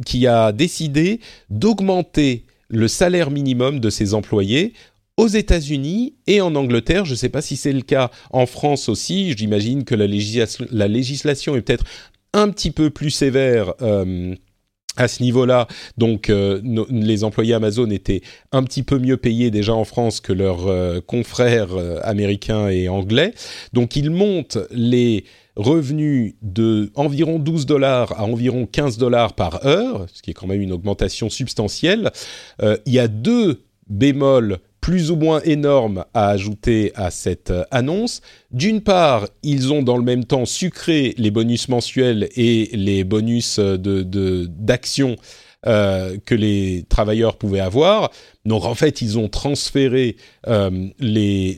[0.05, 1.19] qui a décidé
[1.49, 4.73] d'augmenter le salaire minimum de ses employés
[5.17, 7.05] aux États-Unis et en Angleterre.
[7.05, 9.33] Je ne sais pas si c'est le cas en France aussi.
[9.37, 10.07] J'imagine que la,
[10.71, 11.85] la, législation est peut-être
[12.33, 13.73] un petit peu plus sévère
[14.95, 19.73] à ce niveau-là, donc euh, les employés Amazon étaient un petit peu mieux payés déjà
[19.73, 23.33] en France que leurs euh, confrères euh, américains et anglais.
[23.73, 30.05] Donc ils montent les revenus de environ 12 dollars à environ 15 dollars par heure,
[30.13, 32.11] ce qui est quand même une augmentation substantielle.
[32.61, 38.19] il y a deux bémols plus ou moins énorme à ajouter à cette euh, annonce.
[38.51, 43.59] D'une part, ils ont dans le même temps sucré les bonus mensuels et les bonus
[43.59, 45.15] euh, de d'action
[45.65, 48.11] euh, que les travailleurs pouvaient avoir.
[48.43, 50.17] Donc en fait, ils ont transféré
[50.99, 51.57] les,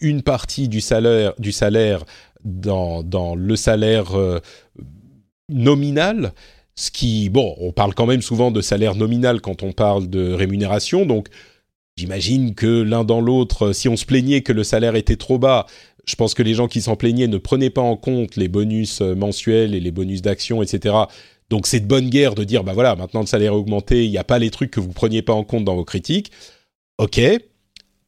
[0.00, 2.02] une partie du salaire, du salaire
[2.44, 4.10] dans, dans le salaire
[5.48, 6.32] nominal.
[6.74, 10.32] Ce qui, bon, on parle quand même souvent de salaire nominal quand on parle de
[10.32, 11.28] rémunération, donc
[11.96, 15.66] J'imagine que l'un dans l'autre, si on se plaignait que le salaire était trop bas,
[16.06, 19.00] je pense que les gens qui s'en plaignaient ne prenaient pas en compte les bonus
[19.00, 20.94] euh, mensuels et les bonus d'action, etc.
[21.50, 24.10] Donc c'est de bonne guerre de dire, bah voilà, maintenant le salaire est augmenté, il
[24.10, 26.32] n'y a pas les trucs que vous preniez pas en compte dans vos critiques.
[26.98, 27.20] Ok.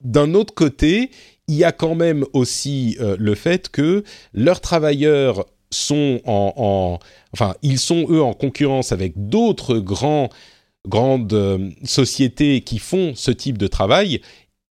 [0.02, 1.10] D'un autre côté,
[1.48, 6.98] il y a quand même aussi euh, le fait que leurs travailleurs sont en, en,
[7.32, 10.28] enfin, ils sont eux en concurrence avec d'autres grands
[10.86, 14.20] grandes euh, sociétés qui font ce type de travail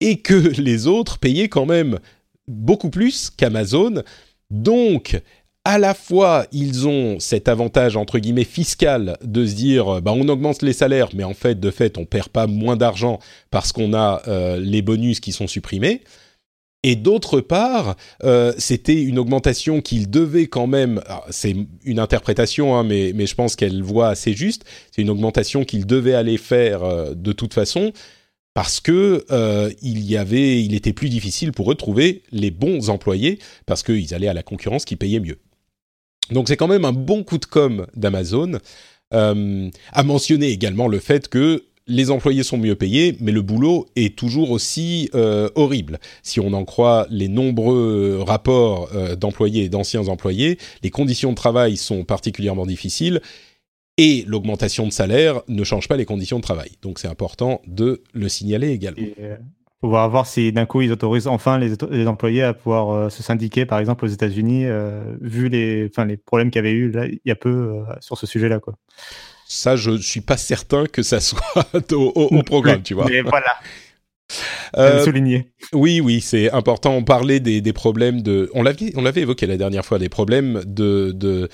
[0.01, 1.99] et que les autres payaient quand même
[2.47, 4.03] beaucoup plus qu'Amazon.
[4.51, 5.19] Donc,
[5.63, 10.27] à la fois, ils ont cet avantage entre guillemets fiscal de se dire, bah, on
[10.29, 13.93] augmente les salaires, mais en fait, de fait, on perd pas moins d'argent parce qu'on
[13.93, 16.01] a euh, les bonus qui sont supprimés.
[16.87, 22.83] Et d'autre part, euh, c'était une augmentation qu'il devait quand même, c'est une interprétation, hein,
[22.83, 27.15] mais, je pense qu'elle voit assez juste, c'est une augmentation qu'il devait aller faire euh,
[27.15, 27.91] de toute façon,
[28.53, 32.51] parce que euh, il y avait, il était plus difficile pour eux de trouver les
[32.51, 35.39] bons employés, parce qu'ils allaient à la concurrence qui payait mieux.
[36.29, 38.59] Donc c'est quand même un bon coup de com d'Amazon.
[39.09, 44.17] à mentionner également le fait que les employés sont mieux payés, mais le boulot est
[44.17, 45.99] toujours aussi euh, horrible.
[46.23, 51.35] Si on en croit les nombreux rapports euh, d'employés et d'anciens employés, les conditions de
[51.35, 53.21] travail sont particulièrement difficiles
[53.97, 56.71] et l'augmentation de salaire ne change pas les conditions de travail.
[56.81, 59.07] Donc c'est important de le signaler également.
[59.19, 59.37] Euh,
[59.83, 63.67] on va voir si d'un coup ils autorisent enfin les, employés à pouvoir se syndiquer,
[63.67, 64.65] par exemple aux États-Unis,
[65.21, 65.89] vu les,
[66.25, 68.59] problèmes qu'il y avait eu là, il y a peu sur ce sujet-là.
[69.47, 71.41] Ça, je suis pas certain que ça soit
[71.91, 73.05] au, programme, tu vois.
[73.09, 73.55] Mais voilà.
[74.75, 75.51] Euh, souligner.
[75.71, 76.95] Oui, oui, c'est important.
[76.95, 78.49] On parlait des, des problèmes de.
[78.55, 81.47] On l'avait, on l'avait évoqué la dernière fois, des problèmes de, de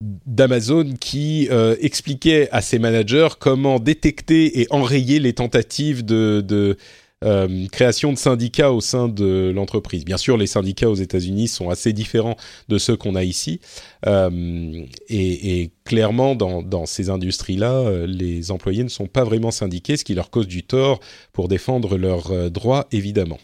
[0.00, 6.76] d'Amazon qui euh, expliquait à ses managers comment détecter et enrayer les tentatives de, de
[7.24, 10.04] euh, création de syndicats au sein de l'entreprise.
[10.04, 12.36] Bien sûr, les syndicats aux États-Unis sont assez différents
[12.68, 13.60] de ceux qu'on a ici,
[14.06, 20.04] euh, et, clairement, dans, ces industries-là, euh, les employés ne sont pas vraiment syndiqués, ce
[20.04, 21.00] qui leur cause du tort
[21.32, 23.38] pour défendre leurs droits, évidemment.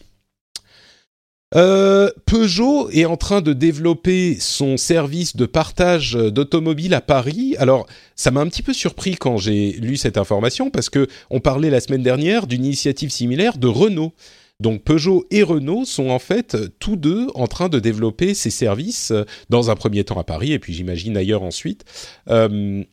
[1.53, 7.55] Peugeot est en train de développer son service de partage d'automobiles à Paris.
[7.59, 7.87] Alors,
[8.17, 11.71] ça m'a un petit peu surpris quand j'ai lu cette information parce que on parlait
[11.71, 14.12] la semaine dernière d'une initiative similaire de Renault.
[14.61, 19.12] Donc Peugeot et Renault sont en fait tous deux en train de développer ces services
[19.51, 21.85] dans un premier temps à Paris et puis j'imagine ailleurs ensuite.
[22.29, 22.85] Euh,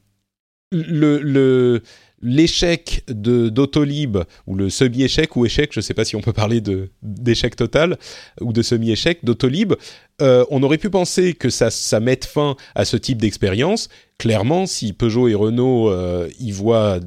[0.72, 1.82] le
[2.22, 4.18] l'échec de d'Autolib
[4.48, 7.56] ou le semi-échec ou échec, je ne sais pas si on peut parler de d'échec
[7.56, 7.98] total
[8.40, 9.74] ou de semi-échec d'Autolib,
[10.22, 13.90] euh, on aurait pu penser que ça, ça mette fin à ce type d'expérience.
[14.18, 17.00] Clairement, si Peugeot et Renault euh, y voient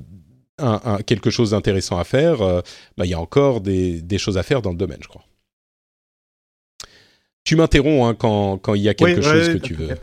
[0.59, 2.61] un, un, quelque chose d'intéressant à faire, euh,
[2.97, 5.25] bah, il y a encore des, des, choses à faire dans le domaine, je crois.
[7.45, 9.97] Tu m'interromps hein, quand, quand il y a quelque oui, chose que tu veux.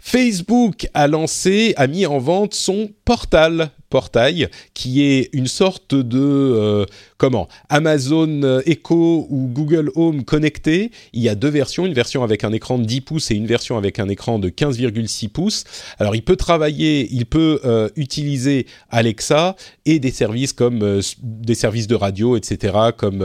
[0.00, 6.20] Facebook a lancé, a mis en vente son portal portail qui est une sorte de
[6.20, 6.84] euh,
[7.18, 10.90] comment Amazon Echo ou Google Home connecté.
[11.12, 13.46] Il y a deux versions, une version avec un écran de 10 pouces et une
[13.46, 15.64] version avec un écran de 15,6 pouces.
[15.98, 21.54] Alors il peut travailler, il peut euh, utiliser Alexa et des services comme euh, des
[21.54, 22.74] services de radio, etc.
[22.96, 23.24] comme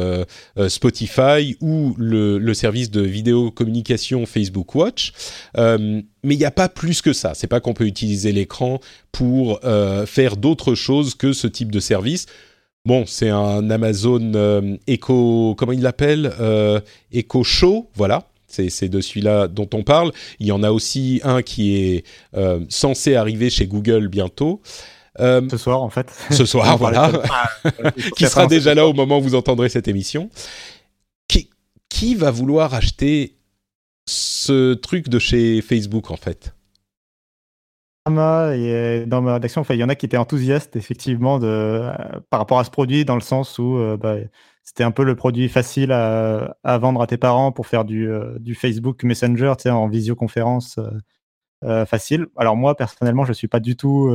[0.67, 5.13] Spotify ou le, le, service de vidéo communication Facebook Watch
[6.23, 7.33] mais il n'y a pas plus que ça.
[7.33, 8.79] C'est pas qu'on peut utiliser l'écran
[9.11, 12.25] pour euh, faire d'autres choses que ce type de service.
[12.85, 16.79] Bon, c'est un Amazon euh, Echo, comment il l'appelle euh,
[17.11, 18.27] Echo Show, voilà.
[18.47, 20.11] C'est de celui-là dont on parle.
[20.39, 22.05] Il y en a aussi un qui est
[22.35, 24.61] euh, censé arriver chez Google bientôt.
[25.21, 26.11] Euh, ce soir, en fait.
[26.31, 27.11] Ce soir, voilà.
[28.17, 30.29] qui sera déjà là au moment où vous entendrez cette émission.
[31.29, 31.49] Qui,
[31.87, 33.35] qui va vouloir acheter
[34.11, 36.53] ce truc de chez Facebook en fait
[38.07, 41.93] et dans ma rédaction, enfin, il y en a qui étaient enthousiastes effectivement de, euh,
[42.29, 44.15] par rapport à ce produit, dans le sens où euh, bah,
[44.63, 48.37] c'était un peu le produit facile à, vendre à tes parents pour faire du, euh,
[48.55, 50.79] Facebook Messenger, tu sais, en visioconférence
[51.63, 52.27] euh, facile.
[52.37, 54.09] Alors moi, personnellement, je suis pas du tout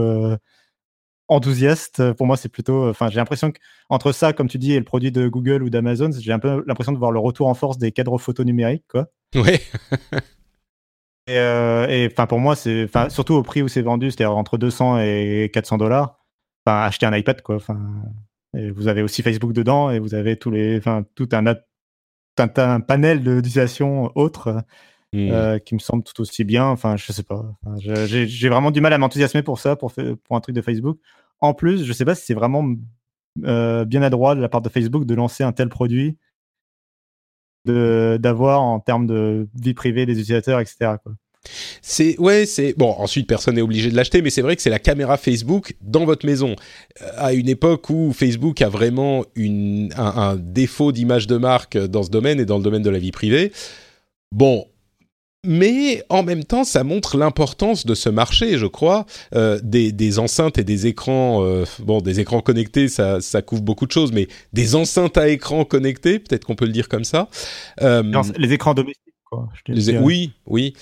[1.29, 2.13] enthousiaste.
[2.15, 3.53] Pour moi, c'est plutôt, enfin, j'ai l'impression
[3.89, 6.65] qu'entre ça, comme tu dis, et le produit de Google ou d'Amazon, j'ai un peu
[6.67, 9.09] l'impression de voir le retour en force des cadres photo numériques, quoi.
[9.37, 9.59] Oui.
[11.27, 14.59] et, euh, et pour moi, c'est, enfin, surtout au prix où c'est vendu, c'est-à-dire entre
[14.59, 16.19] 200 et 400 dollars.
[16.67, 17.57] Enfin, acheter un iPad, quoi.
[17.57, 17.79] Enfin,
[18.57, 21.57] et vous avez aussi Facebook dedans et vous avez tous les, enfin, tout un, un,
[22.39, 24.63] un panel d'utilisation autres.
[25.13, 25.31] Mmh.
[25.31, 26.67] Euh, qui me semble tout aussi bien.
[26.67, 27.45] Enfin, je sais pas.
[27.65, 30.99] Enfin, j'ai vraiment du mal à m'enthousiasmer pour ça, pour, pour un truc de Facebook.
[31.41, 32.65] En plus, je sais pas si c'est vraiment
[33.45, 36.17] euh, bien adroit de la part de Facebook de lancer un tel produit,
[37.67, 40.95] d'avoir en termes de vie privée des utilisateurs, etc.
[41.81, 42.91] C'est ouais, c'est bon.
[42.99, 46.05] Ensuite, personne n'est obligé de l'acheter, mais c'est vrai que c'est la caméra Facebook dans
[46.05, 46.57] votre maison
[47.03, 51.77] euh, à une époque où Facebook a vraiment une, un, un défaut d'image de marque
[51.77, 53.53] dans ce domaine et dans le domaine de la vie privée.
[54.33, 54.67] Bon,
[55.45, 60.19] mais en même temps, ça montre l'importance de ce marché, je crois, euh, des, des,
[60.19, 61.45] enceintes et des écrans.
[61.45, 65.29] Euh, bon, des écrans connectés, ça, ça, couvre beaucoup de choses, mais des enceintes à
[65.29, 67.29] écran connectés, peut-être qu'on peut le dire comme ça.
[67.81, 68.03] Euh,
[68.37, 69.49] les écrans domestiques, quoi.
[69.69, 70.75] Les, oui, oui.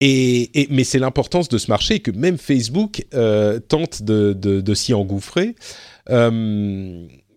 [0.00, 3.06] Et, et, mais c'est l'importance de ce marché que même Facebook
[3.68, 5.54] tente de, de, de s'y engouffrer.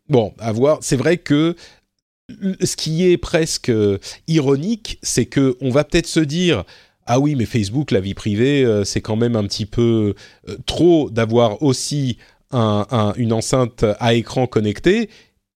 [0.10, 0.78] Bon, à voir.
[0.82, 1.56] C'est vrai que
[2.62, 6.64] ce qui est presque euh, ironique, c'est que on va peut-être se dire
[7.06, 10.14] ah oui, mais Facebook, la vie privée, euh, c'est quand même un petit peu
[10.50, 12.18] euh, trop d'avoir aussi
[12.52, 15.10] un, un, une enceinte à écran connecté.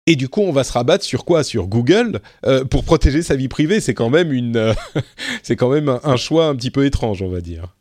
[0.07, 1.45] Et du coup, on va se rabattre sur quoi?
[1.45, 2.21] Sur Google
[2.71, 3.81] pour protéger sa vie privée.
[3.81, 4.75] C'est quand même une,
[5.45, 7.77] c'est quand même un, choix un petit peu étrange, on va dire.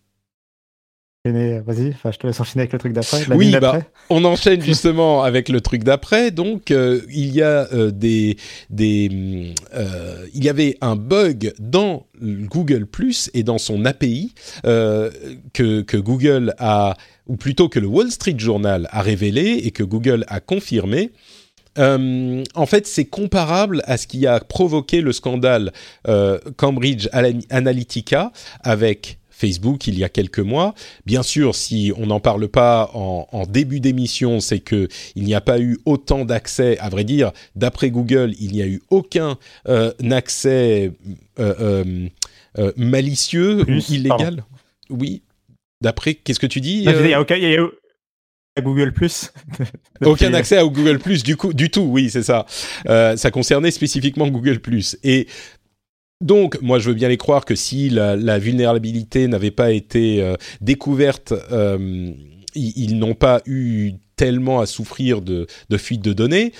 [1.26, 3.26] Vas-y, je te laisse enchaîner avec le truc d'après.
[3.36, 6.32] Oui, bah, on enchaîne justement avec le truc d'après.
[6.32, 8.38] Donc, euh, il y a euh, des,
[8.70, 15.82] des euh, il y avait un bug dans Google Plus et dans son API que,
[15.82, 16.96] que Google a,
[17.28, 21.12] ou plutôt que le Wall Street Journal a révélé et que Google a confirmé.
[21.78, 25.72] Euh, en fait, c'est comparable à ce qui a provoqué le scandale
[26.08, 27.08] euh, Cambridge
[27.50, 30.76] Analytica avec Facebook il y a quelques mois.
[31.06, 35.34] Bien sûr, si on n'en parle pas en, en début d'émission, c'est que il n'y
[35.34, 36.78] a pas eu autant d'accès.
[36.80, 39.38] À vrai dire, d'après Google, il n'y a eu aucun
[39.68, 40.92] euh, accès
[41.40, 42.08] euh,
[42.58, 44.18] euh, malicieux Plus, ou illégal.
[44.18, 44.44] Pardon.
[44.90, 45.22] Oui.
[45.82, 49.32] D'après, qu'est-ce que tu dis Il n'y a aucun, y a Google Plus.
[50.06, 51.82] Aucun accès à Google Plus du coup, du tout.
[51.82, 52.46] Oui, c'est ça.
[52.88, 54.98] Euh, ça concernait spécifiquement Google Plus.
[55.04, 55.28] Et
[56.22, 60.36] donc, moi, je veux bien les croire que si la, vulnérabilité n'avait pas été euh,
[60.60, 62.12] découverte, euh,
[62.56, 66.52] ils n'ont pas eu tellement à souffrir de, de fuite de données.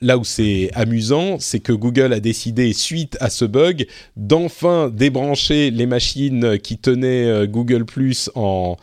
[0.00, 5.72] Là où c'est amusant, c'est que Google a décidé, suite à ce bug, d'enfin débrancher
[5.72, 8.76] les machines qui tenaient euh, Google Plus en,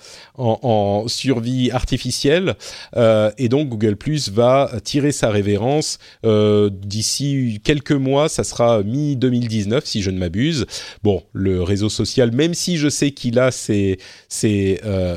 [1.08, 2.56] survie artificielle.
[2.98, 8.84] Euh, et donc Google Plus va tirer sa révérence euh, d'ici quelques mois, ça sera
[8.84, 10.66] mi-2019 si je ne m'abuse.
[11.02, 13.98] Bon, le réseau social, même si je sais qu'il a ses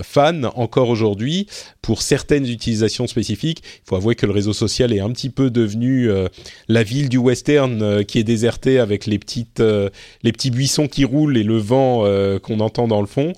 [0.05, 1.49] fans encore aujourd'hui,
[1.83, 3.63] pour certaines utilisations spécifiques.
[3.85, 6.29] Il faut avouer que le réseau social est un petit peu devenu euh,
[6.69, 9.91] la ville du western euh, qui est désertée avec les petites euh,
[10.23, 12.05] les petits buissons qui roulent et le vent
[12.41, 13.33] qu'on entend dans le fond.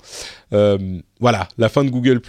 [1.20, 2.20] voilà, la fin de Google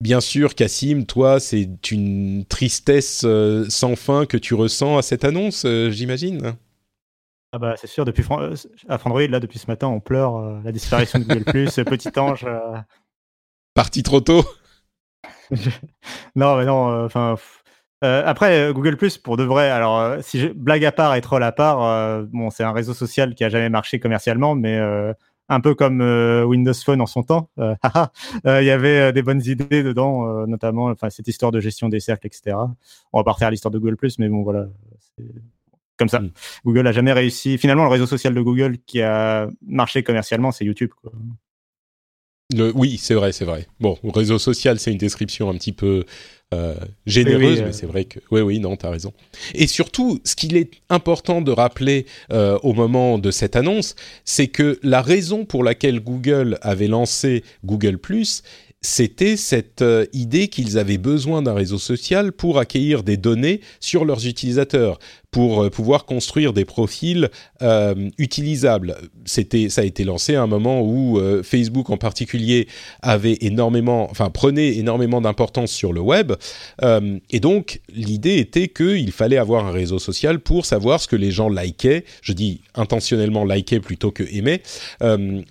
[0.00, 3.24] Bien sûr, Cassim, toi, c'est une tristesse
[3.68, 6.54] sans fin que tu ressens à cette annonce, j'imagine.
[7.52, 8.24] Ah bah c'est sûr, depuis
[8.88, 12.46] à Frandroid, là, depuis ce matin, on pleure la disparition de Google+, ce petit ange.
[13.74, 14.44] Parti trop tôt
[16.36, 17.36] non, mais non, euh, enfin.
[18.02, 21.22] Euh, après, Google Plus, pour de vrai, alors, euh, si je, blague à part et
[21.22, 24.78] troll à part, bon, c'est un réseau social qui a jamais marché commercialement, mais
[25.48, 26.00] un peu comme
[26.46, 27.48] Windows Phone en son temps.
[27.56, 32.26] Il y avait des bonnes idées dedans, notamment enfin, cette histoire de gestion des cercles,
[32.26, 32.56] etc.
[33.14, 34.66] On va pas refaire l'histoire de Google Plus, mais bon, voilà.
[35.96, 36.18] Comme ça.
[36.18, 36.30] Mm.
[36.66, 37.56] Google a jamais réussi.
[37.56, 40.90] Finalement, le réseau social de Google qui a marché commercialement, c'est YouTube.
[41.00, 41.12] Quoi
[42.52, 43.66] oui, c'est vrai, c'est vrai.
[43.80, 46.04] Bon, réseau social, c'est une description un petit peu
[46.52, 46.74] euh,
[47.06, 47.72] généreuse, mais euh.
[47.72, 49.12] c'est vrai que oui, oui, non, t'as raison.
[49.54, 54.48] Et surtout, ce qu'il est important de rappeler euh, au moment de cette annonce, c'est
[54.48, 57.98] que la raison pour laquelle Google avait lancé Google
[58.82, 59.82] c'était cette
[60.12, 64.98] idée qu'ils avaient besoin d'un réseau social pour accueillir des données sur leurs utilisateurs
[65.34, 67.28] pour euh, pouvoir construire des profils
[67.60, 68.96] euh, utilisables.
[69.24, 72.68] C'était, ça a été lancé à un moment où euh, Facebook en particulier
[73.02, 76.34] avait énormément, enfin prenait énormément d'importance sur le web,
[77.30, 81.32] et donc l'idée était qu'il fallait avoir un réseau social pour savoir ce que les
[81.32, 82.04] gens likaient.
[82.22, 84.62] Je dis intentionnellement likaient plutôt que aimaient,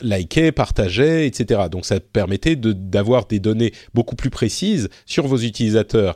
[0.02, 1.64] likaient, partageaient, etc.
[1.70, 6.16] Donc ça permettait d'avoir des données beaucoup plus précises sur vos utilisateurs.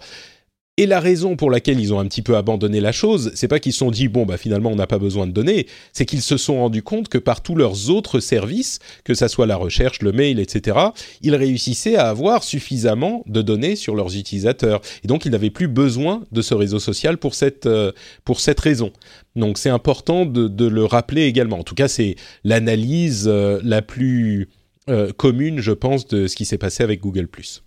[0.80, 3.60] Et la raison pour laquelle ils ont un petit peu abandonné la chose, c'est pas
[3.60, 6.22] qu'ils se sont dit bon bah finalement on n'a pas besoin de données, c'est qu'ils
[6.22, 10.04] se sont rendus compte que par tous leurs autres services, que ça soit la recherche,
[10.04, 10.78] le mail, etc.,
[11.24, 14.82] ils réussissaient à avoir suffisamment de données sur leurs utilisateurs.
[15.04, 17.92] Et donc ils n'avaient plus besoin de ce réseau social pour cette euh,
[18.24, 18.92] pour cette raison.
[19.36, 21.58] Donc c'est important de, le rappeler également.
[21.58, 24.50] En tout cas c'est l'analyse euh, la plus
[24.92, 27.28] euh, commune, je pense, de ce qui s'est passé avec Google⁇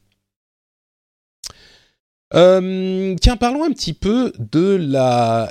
[2.34, 5.50] euh, tiens, parlons un petit peu de la,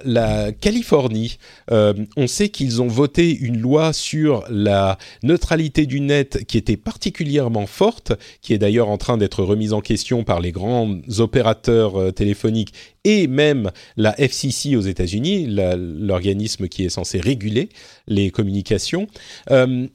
[0.61, 1.37] Californie.
[1.71, 6.77] Euh, on sait qu'ils ont voté une loi sur la neutralité du net qui était
[6.77, 11.99] particulièrement forte, qui est d'ailleurs en train d'être remise en question par les grands opérateurs
[11.99, 12.73] euh, téléphoniques
[13.03, 17.69] et même la FCC aux États-Unis, l'organisme qui est censé réguler
[18.07, 19.07] les communications.
[19.51, 19.87] Euh,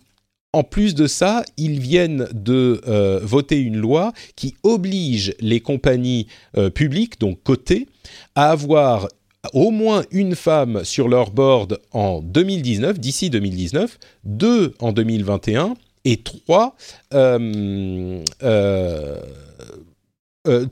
[0.54, 6.28] en plus de ça, ils viennent de euh, voter une loi qui oblige les compagnies
[6.56, 7.88] euh, publiques, donc cotées,
[8.36, 9.08] à avoir
[9.52, 15.74] au moins une femme sur leur board en 2019, d'ici 2019, deux en 2021
[16.04, 16.76] et trois,
[17.12, 18.22] euh,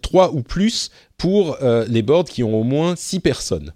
[0.01, 1.59] trois ou plus pour
[1.89, 3.73] les boards qui ont au moins six personnes.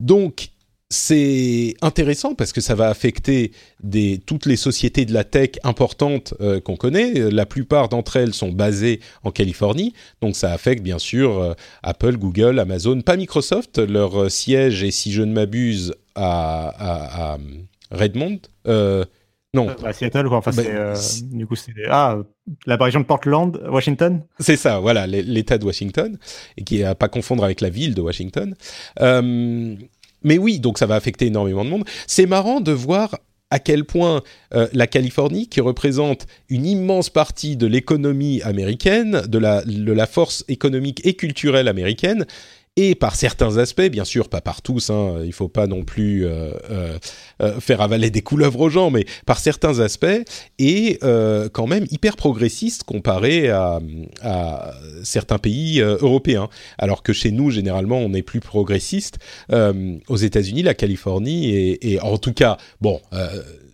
[0.00, 0.50] Donc,
[0.90, 6.32] c'est intéressant parce que ça va affecter des, toutes les sociétés de la tech importantes
[6.40, 7.30] euh, qu'on connaît.
[7.30, 12.16] La plupart d'entre elles sont basées en Californie, donc ça affecte bien sûr euh, Apple,
[12.16, 13.78] Google, Amazon, pas Microsoft.
[13.78, 17.38] Leur euh, siège est, si je ne m'abuse, à, à,
[17.90, 18.40] Redmond.
[19.54, 19.68] non.
[19.84, 20.38] À Seattle, quoi.
[20.38, 22.16] Enfin, bah, du coup, c'est ah,
[22.66, 24.22] la région de Portland, Washington?
[24.40, 26.18] C'est ça, voilà, l'État de Washington,
[26.56, 28.54] et qui est à pas confondre avec la ville de Washington.
[30.22, 31.84] Mais oui, donc ça va affecter énormément de monde.
[32.06, 33.18] C'est marrant de voir
[33.50, 34.22] à quel point
[34.54, 40.06] euh, la Californie, qui représente une immense partie de l'économie américaine, de la, de la
[40.06, 42.26] force économique et culturelle américaine,
[42.80, 46.24] et par certains aspects, bien sûr, pas par tous, hein, il faut pas non plus
[46.24, 46.96] euh, euh,
[47.42, 50.06] euh, faire avaler des couleuvres aux gens, mais par certains aspects,
[50.60, 51.00] et
[51.52, 53.80] quand même hyper progressiste comparé à,
[55.02, 56.48] certains pays européens.
[56.78, 59.18] Alors que chez nous, généralement, on est plus progressiste.
[59.50, 61.50] aux États-Unis, la Californie,
[61.80, 63.00] et en tout cas, bon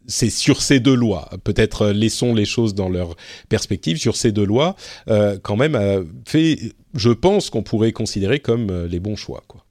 [0.06, 1.30] c'est sur ces deux lois.
[1.44, 3.16] Peut-être laissons les choses dans leur
[3.48, 3.96] perspective.
[3.96, 4.76] Sur ces deux lois,
[5.42, 9.64] quand même, fait, je pense qu'on pourrait considérer comme les bons choix, quoi.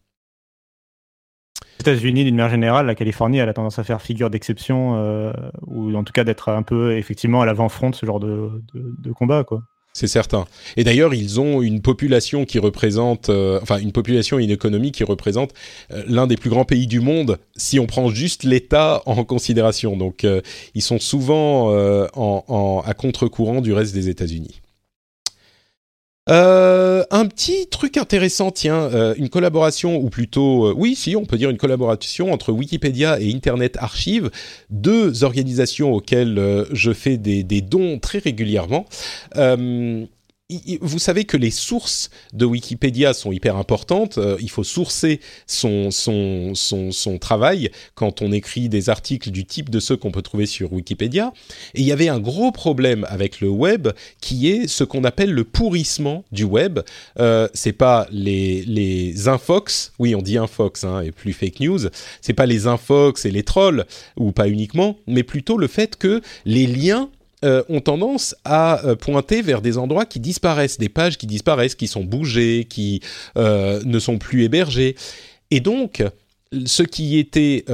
[1.80, 5.34] États-Unis, d'une manière générale, la Californie, elle a tendance à faire figure d'exception,
[5.67, 8.95] ou en tout cas d'être un peu effectivement à l'avant-front de ce genre de, de,
[8.97, 9.63] de combat, quoi.
[9.95, 10.45] C'est certain.
[10.76, 14.91] Et d'ailleurs, ils ont une population qui représente, euh, enfin une population et une économie
[14.91, 15.53] qui représente
[15.91, 19.95] euh, l'un des plus grands pays du monde si on prend juste l'État en considération.
[19.95, 20.41] Donc, euh,
[20.74, 21.71] ils sont souvent
[22.15, 24.62] en, à contre-courant du reste des États-Unis.
[26.30, 31.26] Euh, un petit truc intéressant, tiens, euh, une collaboration, ou plutôt, euh, oui, si, on
[31.26, 34.32] peut dire une collaboration entre Wikipédia et Internet Archive,
[34.69, 38.86] deux organisations auxquelles je fais des, des, dons très régulièrement
[40.81, 44.17] vous savez que les sources de Wikipédia sont hyper importantes.
[44.17, 49.69] Euh, il faut sourcer son, son, son, travail quand on écrit des articles du type
[49.69, 51.31] de ceux qu'on peut trouver sur Wikipédia.
[51.75, 53.89] Et il y avait un gros problème avec le web
[54.19, 56.79] qui est ce qu'on appelle le pourrissement du web.
[57.19, 61.79] Euh, c'est pas les, les infox, oui on dit infox hein, et plus fake news,
[62.21, 63.85] c'est pas les infox et les trolls,
[64.17, 67.09] ou pas uniquement, mais plutôt le fait que les liens
[67.43, 71.75] euh, ont tendance à euh, pointer vers des endroits qui disparaissent, des pages qui disparaissent,
[71.75, 73.01] qui sont bougées, qui
[73.37, 74.95] euh, ne sont plus hébergées.
[75.51, 76.03] Et donc,
[76.65, 77.65] ce qui était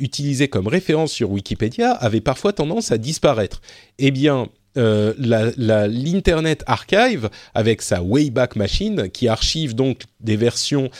[0.00, 3.62] utilisé comme référence sur Wikipédia avait parfois tendance à disparaître.
[3.98, 10.90] Eh bien, l'Internet Archive, avec sa Wayback Machine, qui archive donc des versions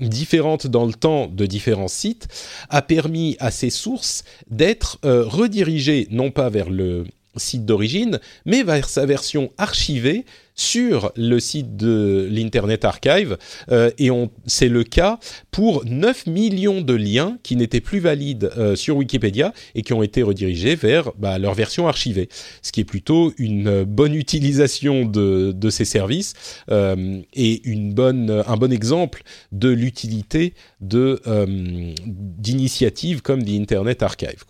[0.00, 2.28] différentes dans le temps de différents sites,
[2.68, 7.04] a permis à ces sources d'être redirigées non pas vers le
[7.36, 10.24] site d'origine, mais vers sa version archivée
[10.60, 13.38] sur le site de l'Internet Archive.
[13.70, 14.10] Euh, et
[14.46, 15.18] c'est le cas
[15.50, 20.02] pour 9 millions de liens qui n'étaient plus valides euh, sur Wikipédia et qui ont
[20.02, 22.28] été redirigés vers bah, leur version archivée.
[22.60, 26.34] Ce qui est plutôt une bonne utilisation de, ces services
[26.70, 29.22] euh, et un bon exemple
[29.52, 34.44] de l'utilité d'initiatives comme l'Internet Archive.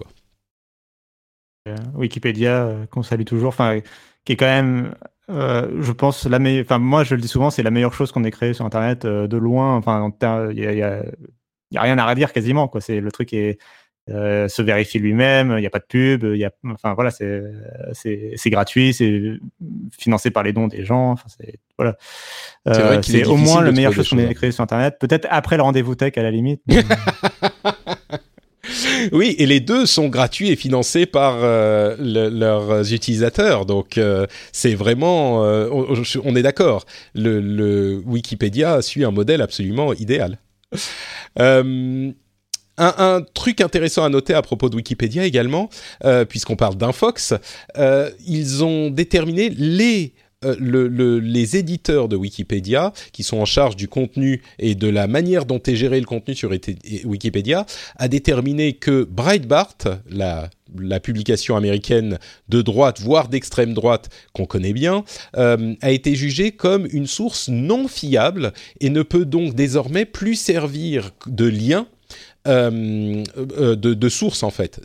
[1.68, 3.80] Euh, Wikipédia, euh, qu'on salue toujours, enfin,
[4.24, 4.94] qui est quand même,
[5.28, 6.64] euh, je pense, la meilleure.
[6.64, 9.04] Enfin, moi, je le dis souvent, c'est la meilleure chose qu'on ait créée sur Internet
[9.04, 9.76] de loin.
[9.76, 10.11] Enfin,
[10.52, 11.02] il y a, y, a,
[11.70, 12.66] y a, rien à redire quasiment.
[12.66, 12.80] Quoi.
[12.80, 13.58] C'est le truc est
[14.08, 15.52] se vérifier lui-même.
[15.56, 16.24] Il n'y a pas de pub.
[16.24, 17.42] Il y a, enfin voilà, c'est
[17.92, 19.38] c'est gratuit, c'est
[19.92, 21.12] financé par les dons des gens.
[21.12, 21.96] Enfin, c'est voilà.
[23.02, 24.96] c'est au moins la meilleure chose qu'on ait créée sur Internet.
[24.98, 26.62] Peut-être après le rendez-vous tech à la limite.
[29.12, 33.66] oui, et les deux sont gratuits et financés par euh, leurs utilisateurs.
[33.66, 35.68] Donc euh, c'est vraiment, euh,
[36.24, 36.84] on, est d'accord.
[37.14, 40.38] Le, Wikipédia suit un modèle absolument idéal.
[41.36, 42.12] Un,
[42.78, 45.68] un, truc intéressant à noter à propos de Wikipédia également,
[46.28, 47.34] puisqu'on parle d'Infox,
[48.26, 53.88] ils ont déterminé les euh, le, les éditeurs de Wikipédia, qui sont en charge du
[53.88, 56.51] contenu et de la manière dont est géré le contenu sur
[57.05, 57.66] Wikipédia,
[57.97, 59.76] a déterminé que Breitbart,
[60.09, 62.18] la la publication américaine
[62.49, 65.05] de droite, voire d'extrême droite, qu'on connaît bien,
[65.36, 70.36] euh, a été jugée comme une source non fiable et ne peut donc désormais plus
[70.36, 71.86] servir de lien
[72.49, 74.80] euh, euh, de, sources en fait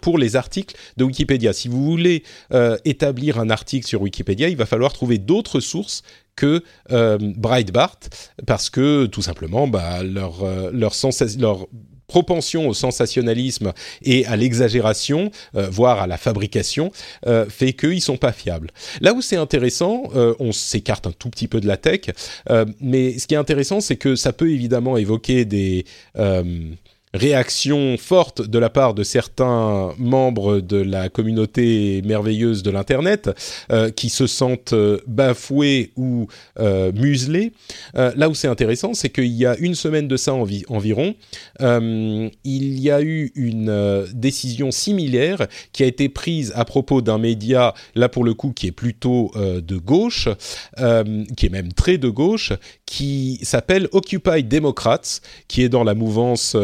[0.00, 1.52] pour les articles de Wikipédia.
[1.52, 6.02] Si vous voulez euh, établir un article sur Wikipédia, il va falloir trouver d'autres sources
[6.34, 8.00] que Breitbart
[8.44, 10.94] parce que tout simplement bah, leur, leur,
[11.38, 11.68] leur
[12.06, 16.92] propension au sensationnalisme et à l'exagération, euh, voire à la fabrication,
[17.26, 18.70] euh, fait qu'ils sont pas fiables.
[19.00, 22.00] Là où c'est intéressant, euh, on s'écarte un tout petit peu de la tech,
[22.80, 25.84] mais ce qui est intéressant, c'est que ça peut évidemment évoquer des
[27.14, 33.30] réaction forte de la part de certains membres de la communauté merveilleuse de l'Internet
[33.70, 36.26] euh, qui se sentent euh, bafoués ou
[36.58, 37.52] euh, muselés.
[37.94, 41.14] là où c'est intéressant, c'est qu'il y a une semaine de ça environ,
[41.60, 47.74] il y a eu une décision similaire qui a été prise à propos d'un média,
[47.94, 50.28] là pour le coup, qui est plutôt de gauche,
[51.36, 52.52] qui est même très de gauche,
[52.86, 56.56] qui s'appelle Occupy Democrats, qui est dans la mouvance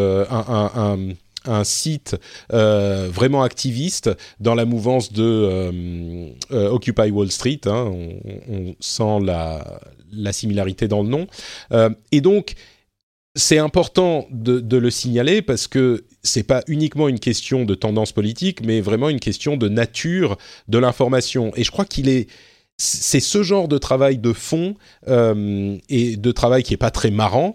[1.65, 2.17] site
[2.53, 4.11] euh, vraiment activiste
[4.41, 7.61] dans la mouvance de euh, euh, Occupy Wall Street.
[7.67, 7.93] Hein.
[8.49, 9.81] on, sent la,
[10.13, 11.27] la, similarité dans le nom.
[12.13, 12.55] et donc,
[13.37, 18.13] c'est important de, de, le signaler parce que c'est pas uniquement une question de tendance
[18.13, 20.37] politique, mais vraiment une question de nature
[20.69, 21.53] de l'information.
[21.57, 22.29] Et je crois qu'il est
[22.83, 24.75] c'est ce genre de travail de fond
[25.07, 27.55] et de travail qui est pas très marrant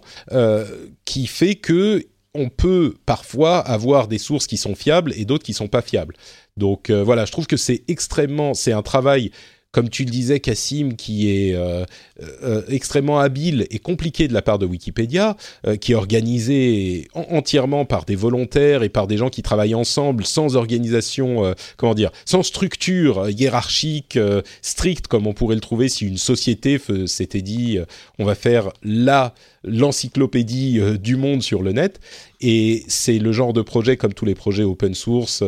[1.04, 2.06] qui fait que
[2.36, 6.14] on peut parfois avoir des sources qui sont fiables et d'autres qui sont pas fiables.
[6.56, 9.30] Donc voilà, je trouve que c'est extrêmement, c'est un travail
[9.76, 11.84] comme tu le disais, Cassim, qui est euh,
[12.22, 17.84] euh, extrêmement habile et compliqué de la part de Wikipédia, euh, qui est organisé entièrement
[17.84, 22.42] par des volontaires et par des gens qui travaillent ensemble, sans organisation, comment dire, sans
[22.42, 24.18] structure hiérarchique
[24.62, 27.78] stricte, comme on pourrait le trouver si une société s'était dit,
[28.18, 32.00] on va faire la l'encyclopédie du monde sur le net.
[32.40, 35.44] Et c'est le genre de projet, comme tous les projets open source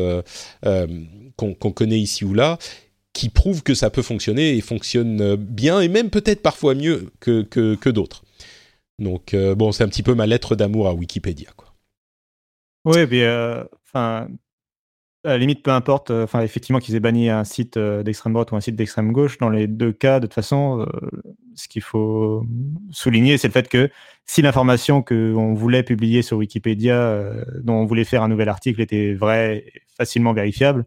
[1.37, 2.59] qu'on connaît ici ou là,
[3.19, 7.43] qui prouve que ça peut fonctionner et fonctionne bien et même peut-être parfois mieux que,
[7.43, 8.23] que, d'autres.
[9.01, 11.51] Donc euh, bon, c'est un petit peu ma lettre d'amour à Wikipédia.
[12.85, 14.29] Oui, mais euh, enfin,
[15.25, 16.13] à la limite, peu importe.
[16.13, 19.39] Euh, enfin, effectivement, qu'ils aient banni un site d'extrême droite ou un site d'extrême gauche,
[19.39, 20.87] dans les deux cas, de toute façon,
[21.57, 22.47] ce qu'il faut
[22.93, 23.91] souligner, c'est le fait que
[24.27, 27.33] si l'information qu'on voulait publier sur Wikipédia,
[27.65, 29.65] dont on voulait faire un nouvel article, était vraie,
[29.97, 30.85] facilement vérifiable, euh,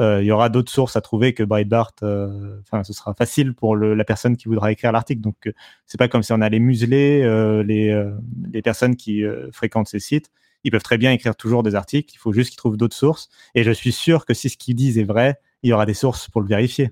[0.00, 1.92] il y aura d'autres sources à trouver que Breitbart.
[2.02, 5.20] Euh, enfin, ce sera facile pour la personne qui voudra écrire l'article.
[5.20, 5.52] Donc, euh,
[5.86, 7.22] c'est pas comme si on allait museler
[7.64, 9.22] les, personnes qui
[9.52, 10.30] fréquentent ces sites.
[10.64, 12.12] Ils peuvent très bien écrire toujours des articles.
[12.14, 13.28] Il faut juste qu'ils trouvent d'autres sources.
[13.54, 15.94] Et je suis sûr que si ce qu'ils disent est vrai, il y aura des
[15.94, 16.90] sources pour le vérifier.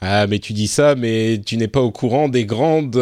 [0.00, 3.00] Ah, mais tu dis ça, mais tu n'es pas au courant des grandes,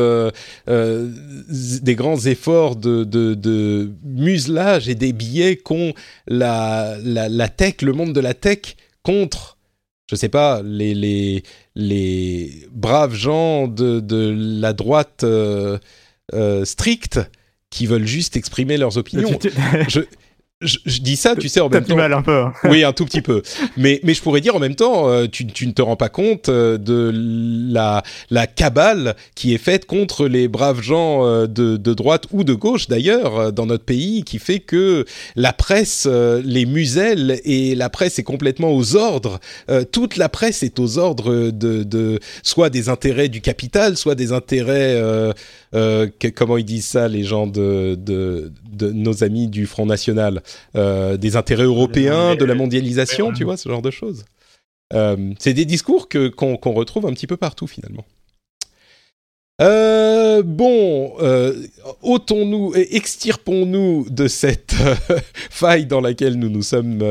[0.67, 5.93] des grands efforts de, muselage et des billets qu'ont
[6.27, 8.77] la, la, tech, le monde de la tech
[9.07, 9.57] contre,
[10.11, 11.45] je sais pas, les, les,
[11.77, 15.79] les braves gens de, de la droite euh,
[16.35, 17.21] euh, stricte
[17.71, 19.39] qui veulent juste exprimer leurs opinions.
[19.89, 20.01] je,
[20.63, 21.97] je, dis ça, tu sais, en même temps.
[21.97, 22.41] mal un peu.
[22.41, 22.53] Hein.
[22.65, 23.43] oui, un tout petit peu.
[23.77, 26.09] Mais, mais je pourrais dire en même temps, euh, tu, tu ne te rends pas
[26.09, 31.77] compte euh, de la, la cabale qui est faite contre les braves gens euh, de,
[31.77, 35.05] de droite ou de gauche d'ailleurs dans notre pays, qui fait que
[35.35, 39.39] la presse les muselle et la presse est complètement aux ordres.
[39.93, 44.33] toute la presse est aux ordres de, de soit des intérêts du capital, soit des
[44.33, 44.99] intérêts
[45.77, 50.43] euh, comment ils disent ça, les gens de, de, de nos amis du Front National,
[50.75, 54.25] euh, des intérêts européens, de la mondialisation, tu vois, ce genre de choses.
[54.93, 58.05] Euh, c'est des discours que qu'on retrouve un petit peu partout finalement.
[59.63, 61.55] Euh, bon, euh,
[62.03, 64.95] ôtons-nous, extirpons-nous de cette euh,
[65.51, 67.03] faille dans laquelle nous nous sommes,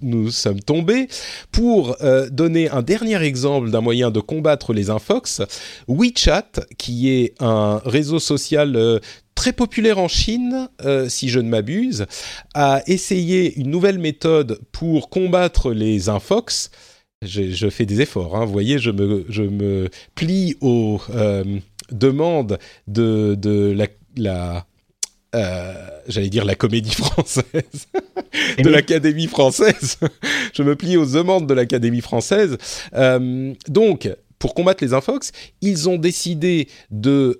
[0.00, 1.06] nous sommes tombés
[1.52, 1.96] pour
[2.30, 5.42] donner un dernier exemple d'un moyen de combattre les infox.
[5.86, 9.00] WeChat, qui est un réseau social
[9.34, 10.68] très populaire en Chine,
[11.08, 12.06] si je ne m'abuse,
[12.54, 16.70] a essayé une nouvelle méthode pour combattre les infox
[17.22, 18.36] je, fais des efforts.
[18.36, 18.44] Hein.
[18.44, 21.44] Vous voyez, je me, je me plie aux euh,
[21.90, 22.58] demandes
[22.88, 24.66] de, de la, la
[25.34, 25.74] euh,
[26.08, 27.88] j'allais dire la comédie française,
[28.58, 29.98] de l'Académie française.
[30.52, 32.58] je me plie aux demandes de l'Académie française.
[32.94, 37.38] Euh, donc, pour combattre les infox, ils ont décidé de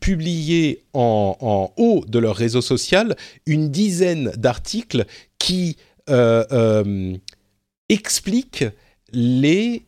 [0.00, 3.14] publier en, en, haut de leur réseau social
[3.46, 5.06] une dizaine d'articles
[5.38, 5.76] qui
[7.88, 8.64] expliquent
[9.12, 9.82] les,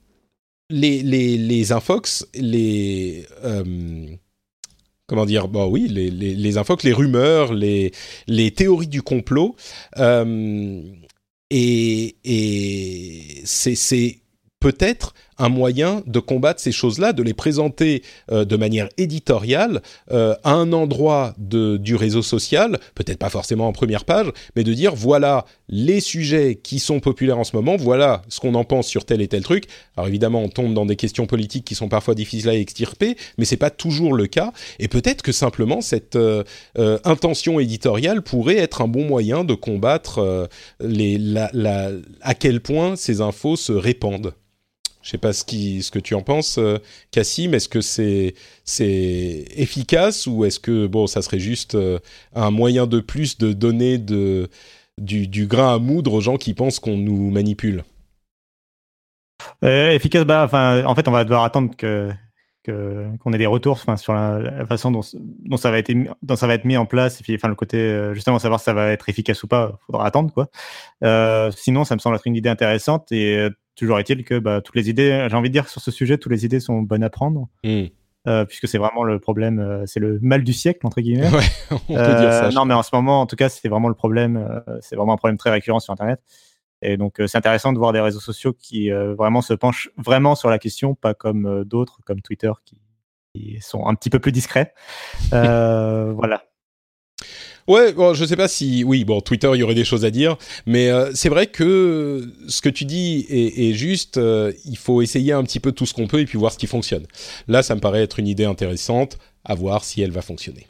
[0.71, 3.27] les, les, les infox, les.
[3.45, 4.07] Euh,
[5.07, 7.93] comment dire Bon, oui, les, les, les infox, les rumeurs, les,
[8.27, 9.57] les théories du complot.
[9.99, 10.83] Euh,
[11.51, 14.19] et et c'est
[14.61, 20.35] peut-être un moyen de combattre ces choses-là, de les présenter euh, de manière éditoriale euh,
[20.45, 24.27] à un endroit du réseau social, peut-être pas forcément en première page,
[24.57, 28.55] mais de dire voilà les sujets qui sont populaires en ce moment, voilà ce qu'on
[28.55, 29.65] en pense sur tel et tel truc.
[29.97, 33.45] Alors évidemment, on tombe dans des questions politiques qui sont parfois difficiles à extirper, mais
[33.45, 34.53] c'est pas toujours le cas.
[34.79, 36.45] Et peut-être que simplement cette euh,
[37.05, 40.49] intention éditoriale pourrait être un bon moyen de combattre
[42.23, 44.35] à quel point ces infos se répandent.
[45.05, 46.79] Je sais pas ce, que tu en penses, euh,
[47.11, 47.53] Cassim.
[47.53, 48.35] Est-ce que c'est
[49.55, 51.99] efficace ou est-ce que bon, ça serait juste euh,
[52.35, 54.49] un moyen de plus de donner du,
[55.47, 57.85] grain à moudre aux gens qui pensent qu'on nous manipule?
[59.63, 60.49] Euh, Efficace, bah,
[60.87, 62.11] en fait, on va devoir attendre que
[62.65, 65.93] qu'on ait des retours sur la, façon dont, dont, ça va être,
[66.23, 68.65] dont ça va être mis en place, et puis enfin, le côté, justement, savoir si
[68.65, 70.33] ça va être efficace ou pas, il faudra attendre.
[70.33, 70.49] quoi.
[71.53, 74.89] sinon, ça me semble être une idée intéressante, et toujours est-il que bah, toutes les
[74.89, 77.49] idées, j'ai envie de dire sur ce sujet, toutes les idées sont bonnes à prendre.
[77.63, 77.87] Hmm.
[78.27, 81.29] Euh, puisque c'est vraiment le problème, euh, c'est le mal du siècle entre guillemets.
[81.29, 82.47] Ouais, on peut dire ça.
[82.47, 84.63] Euh, non, mais en ce moment, en tout cas, c'est vraiment le problème.
[84.81, 86.21] c'est vraiment un problème très récurrent sur Internet.
[86.85, 90.51] Et donc, c'est intéressant de voir des réseaux sociaux qui vraiment se penchent vraiment sur
[90.51, 92.79] la question, pas comme d'autres, comme Twitter, qui,
[93.35, 94.75] qui, sont un petit peu plus discrets.
[95.31, 96.43] voilà.
[97.67, 100.11] Ouais, bon, je sais pas si, oui, bon, Twitter, il y aurait des choses à
[100.11, 100.37] dire,
[100.67, 104.19] mais euh, c'est vrai que ce que tu dis est, est juste.
[104.19, 106.59] euh, il faut essayer un petit peu tout ce qu'on peut et puis voir ce
[106.59, 107.07] qui fonctionne.
[107.49, 109.19] Là, ça me paraît être une idée intéressante.
[109.47, 110.67] À voir si elle va fonctionner.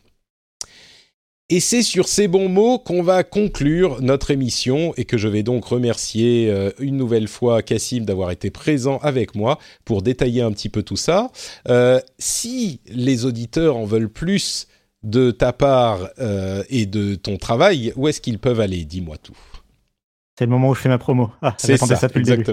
[1.51, 5.43] Et c'est sur ces bons mots qu'on va conclure notre émission et que je vais
[5.43, 10.53] donc remercier euh, une nouvelle fois Cassim d'avoir été présent avec moi pour détailler un
[10.53, 11.31] petit peu tout ça.
[11.69, 14.69] Euh, si les auditeurs en veulent plus
[15.03, 18.87] de ta part euh, et de ton travail, où est-ce qu'ils peuvent aller?
[18.87, 19.37] Dis-moi tout.
[20.39, 21.31] C'est le moment où je fais ma promo.
[21.43, 22.53] Ah, C'est j'attendais ça, depuis le début.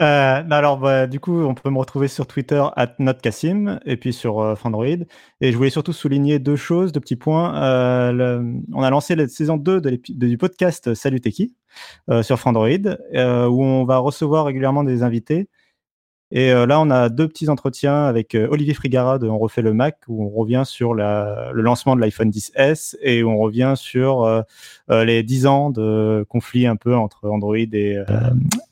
[0.00, 2.62] Euh, non, alors, bah, du coup, on peut me retrouver sur Twitter
[2.98, 4.86] @notcassim et puis sur euh, Fandroid.
[5.42, 7.54] Et je voulais surtout souligner deux choses, deux petits points.
[7.62, 8.42] Euh,
[8.72, 11.54] on a lancé la saison 2 de l'épi- de- du podcast Salut Techie
[12.10, 12.68] euh, sur Fandroid,
[13.14, 15.48] euh, où on va recevoir régulièrement des invités.
[16.34, 19.60] Et euh, là, on a deux petits entretiens avec euh, Olivier Frigara de On refait
[19.60, 23.36] le Mac, où on revient sur la- le lancement de l'iPhone 10S et où on
[23.36, 24.42] revient sur euh,
[25.04, 28.04] les 10 ans de conflit un peu entre Android et, euh,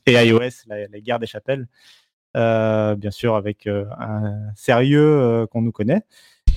[0.06, 1.68] et iOS, la, la guerre des chapelles.
[2.36, 6.00] Euh, bien sûr, avec un sérieux qu'on nous connaît.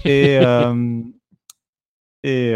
[0.05, 0.38] Et,
[2.23, 2.51] et,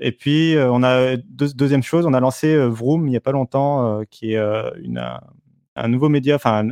[0.00, 3.30] et puis, on a deux- deuxième chose, on a lancé Vroom il n'y a pas
[3.32, 4.38] longtemps, qui est
[4.82, 5.20] une, un,
[5.76, 6.70] un nouveau média, enfin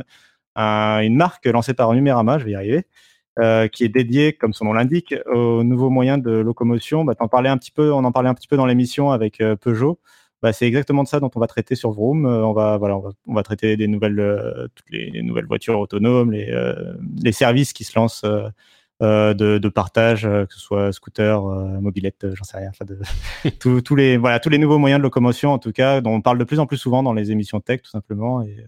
[0.55, 2.85] un- un- une marque lancée par Numérama, je vais y arriver,
[3.39, 7.03] euh, qui est dédiée, comme son nom l'indique, aux nouveaux moyens de locomotion.
[7.05, 9.41] Bah, t'en parlais un petit peu, on en parlait un petit peu dans l'émission avec
[9.41, 9.99] euh, Peugeot.
[10.41, 12.25] Bah, c'est exactement de ça dont on va traiter sur Vroom.
[12.25, 15.79] Euh, on va, voilà, on va, on va traiter des nouvelles, toutes les nouvelles voitures
[15.79, 16.53] autonomes, les,
[17.23, 18.25] les services qui se lancent
[19.01, 22.71] euh, de, de partage, euh, que ce soit scooter, euh, mobilette, j'en sais rien.
[22.85, 22.99] De,
[23.59, 26.21] tous, tous les, voilà, tous les nouveaux moyens de locomotion, en tout cas, dont on
[26.21, 28.65] parle de plus en plus souvent dans les émissions tech, tout simplement, et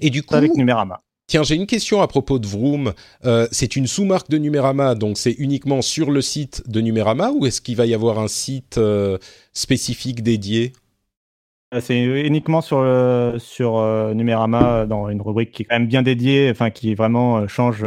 [0.00, 1.00] Et du coup, avec Numérama.
[1.26, 2.94] Tiens, j'ai une question à propos de Vroom.
[3.26, 7.44] Euh, c'est une sous-marque de Numérama, donc c'est uniquement sur le site de Numérama ou
[7.44, 9.18] est-ce qu'il va y avoir un site euh,
[9.52, 10.72] spécifique dédié?
[11.74, 13.78] Euh, C'est uniquement sur, euh, sur
[14.14, 17.84] Numérama, dans une rubrique qui est quand même bien dédiée, enfin, qui vraiment change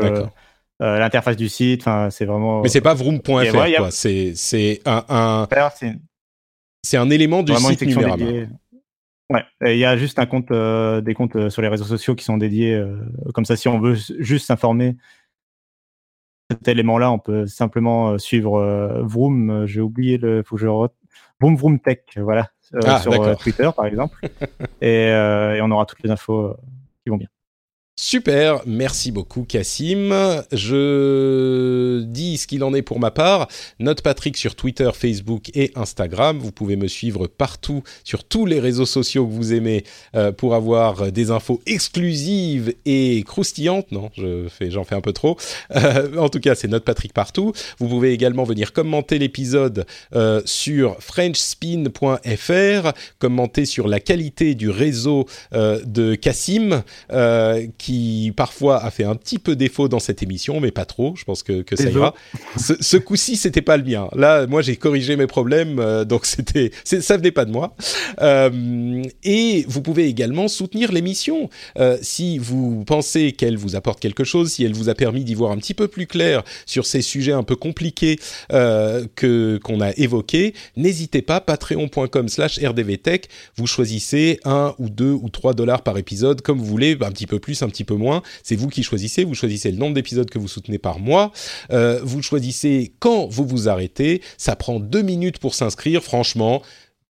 [0.79, 1.81] l'interface du site.
[1.81, 2.61] Enfin, c'est vraiment.
[2.61, 3.89] Mais c'est pas vroom.fr, ouais, a-.
[3.89, 5.93] C'est un, un- c'est
[6.83, 8.17] c'est un élément du site Numérama.
[8.17, 8.47] dédiée.
[9.31, 11.85] Ouais, Et il y a juste un compte, euh, des comptes euh, sur les réseaux
[11.85, 12.73] sociaux qui sont dédiés.
[12.75, 12.97] euh,
[13.33, 14.97] comme ça, si on veut juste s'informer
[16.49, 19.49] cet élément-là, on peut simplement euh, suivre euh, Vroom.
[19.49, 20.43] euh, J'ai oublié le.
[20.43, 20.89] Faut que je re...
[21.39, 23.37] Vroom Vroom Tech, voilà, euh, Ah, sur.
[23.37, 24.17] Twitter par exemple.
[24.81, 26.55] et, euh, et on aura toutes les infos
[27.03, 27.29] qui vont bien.
[28.03, 30.09] Super, merci beaucoup Cassim.
[30.51, 33.47] Je dis ce qu'il en est pour ma part.
[33.79, 36.39] Note Patrick sur Twitter, Facebook et Instagram.
[36.39, 39.83] Vous pouvez me suivre partout sur tous les réseaux sociaux que vous aimez
[40.15, 43.91] euh, pour avoir des infos exclusives et croustillantes.
[43.91, 45.37] Non, je fais, j'en fais un peu trop.
[45.75, 47.53] Euh, en tout cas, c'est Note Patrick partout.
[47.77, 55.27] Vous pouvez également venir commenter l'épisode euh, sur FrenchSpin.fr, commenter sur la qualité du réseau
[55.51, 56.81] de Cassim.
[57.13, 61.13] Euh, qui parfois a fait un petit peu défaut dans cette émission, mais pas trop.
[61.17, 62.13] Je pense que, que ça ira.
[62.57, 64.07] Ce, ce coup-ci, c'était pas le mien.
[64.15, 67.75] Là, moi, j'ai corrigé mes problèmes, euh, donc c'était, ça venait pas de moi.
[68.21, 74.23] Euh, et vous pouvez également soutenir l'émission Euh, si vous pensez qu'elle vous apporte quelque
[74.23, 77.01] chose, si elle vous a permis d'y voir un petit peu plus clair sur ces
[77.01, 78.19] sujets un peu compliqués
[78.49, 80.53] que qu'on a évoqués.
[80.77, 83.27] N'hésitez pas, patreon.com/rdvtech.
[83.57, 87.27] Vous choisissez un ou deux ou trois dollars par épisode, comme vous voulez, un petit
[87.27, 88.21] peu plus, un peu moins.
[88.43, 89.23] C'est vous qui choisissez.
[89.23, 91.31] Vous choisissez le nombre d'épisodes que vous soutenez par mois.
[91.71, 94.21] Euh, vous choisissez quand vous vous arrêtez.
[94.37, 96.03] Ça prend deux minutes pour s'inscrire.
[96.03, 96.61] Franchement,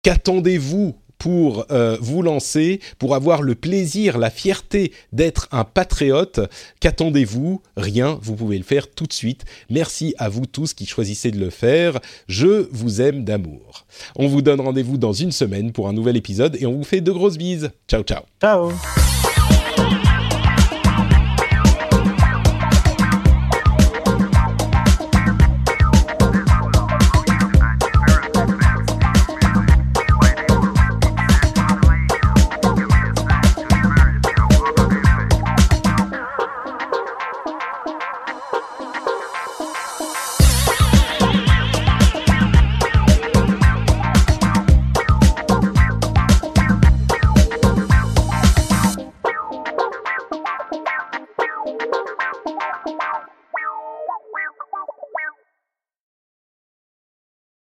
[0.02, 6.40] qu'attendez-vous pour euh, vous lancer, pour avoir le plaisir, la fierté d'être un patriote?
[6.80, 7.62] Qu'attendez-vous?
[7.76, 9.44] Rien, vous pouvez le faire tout de suite.
[9.70, 11.98] Merci à vous tous qui choisissez de le faire.
[12.28, 13.86] Je vous aime d'amour.
[14.16, 17.00] On vous donne rendez-vous dans une semaine pour un nouvel épisode et on vous fait
[17.00, 17.70] de grosses bises.
[17.88, 19.15] Ciao ciao Ciao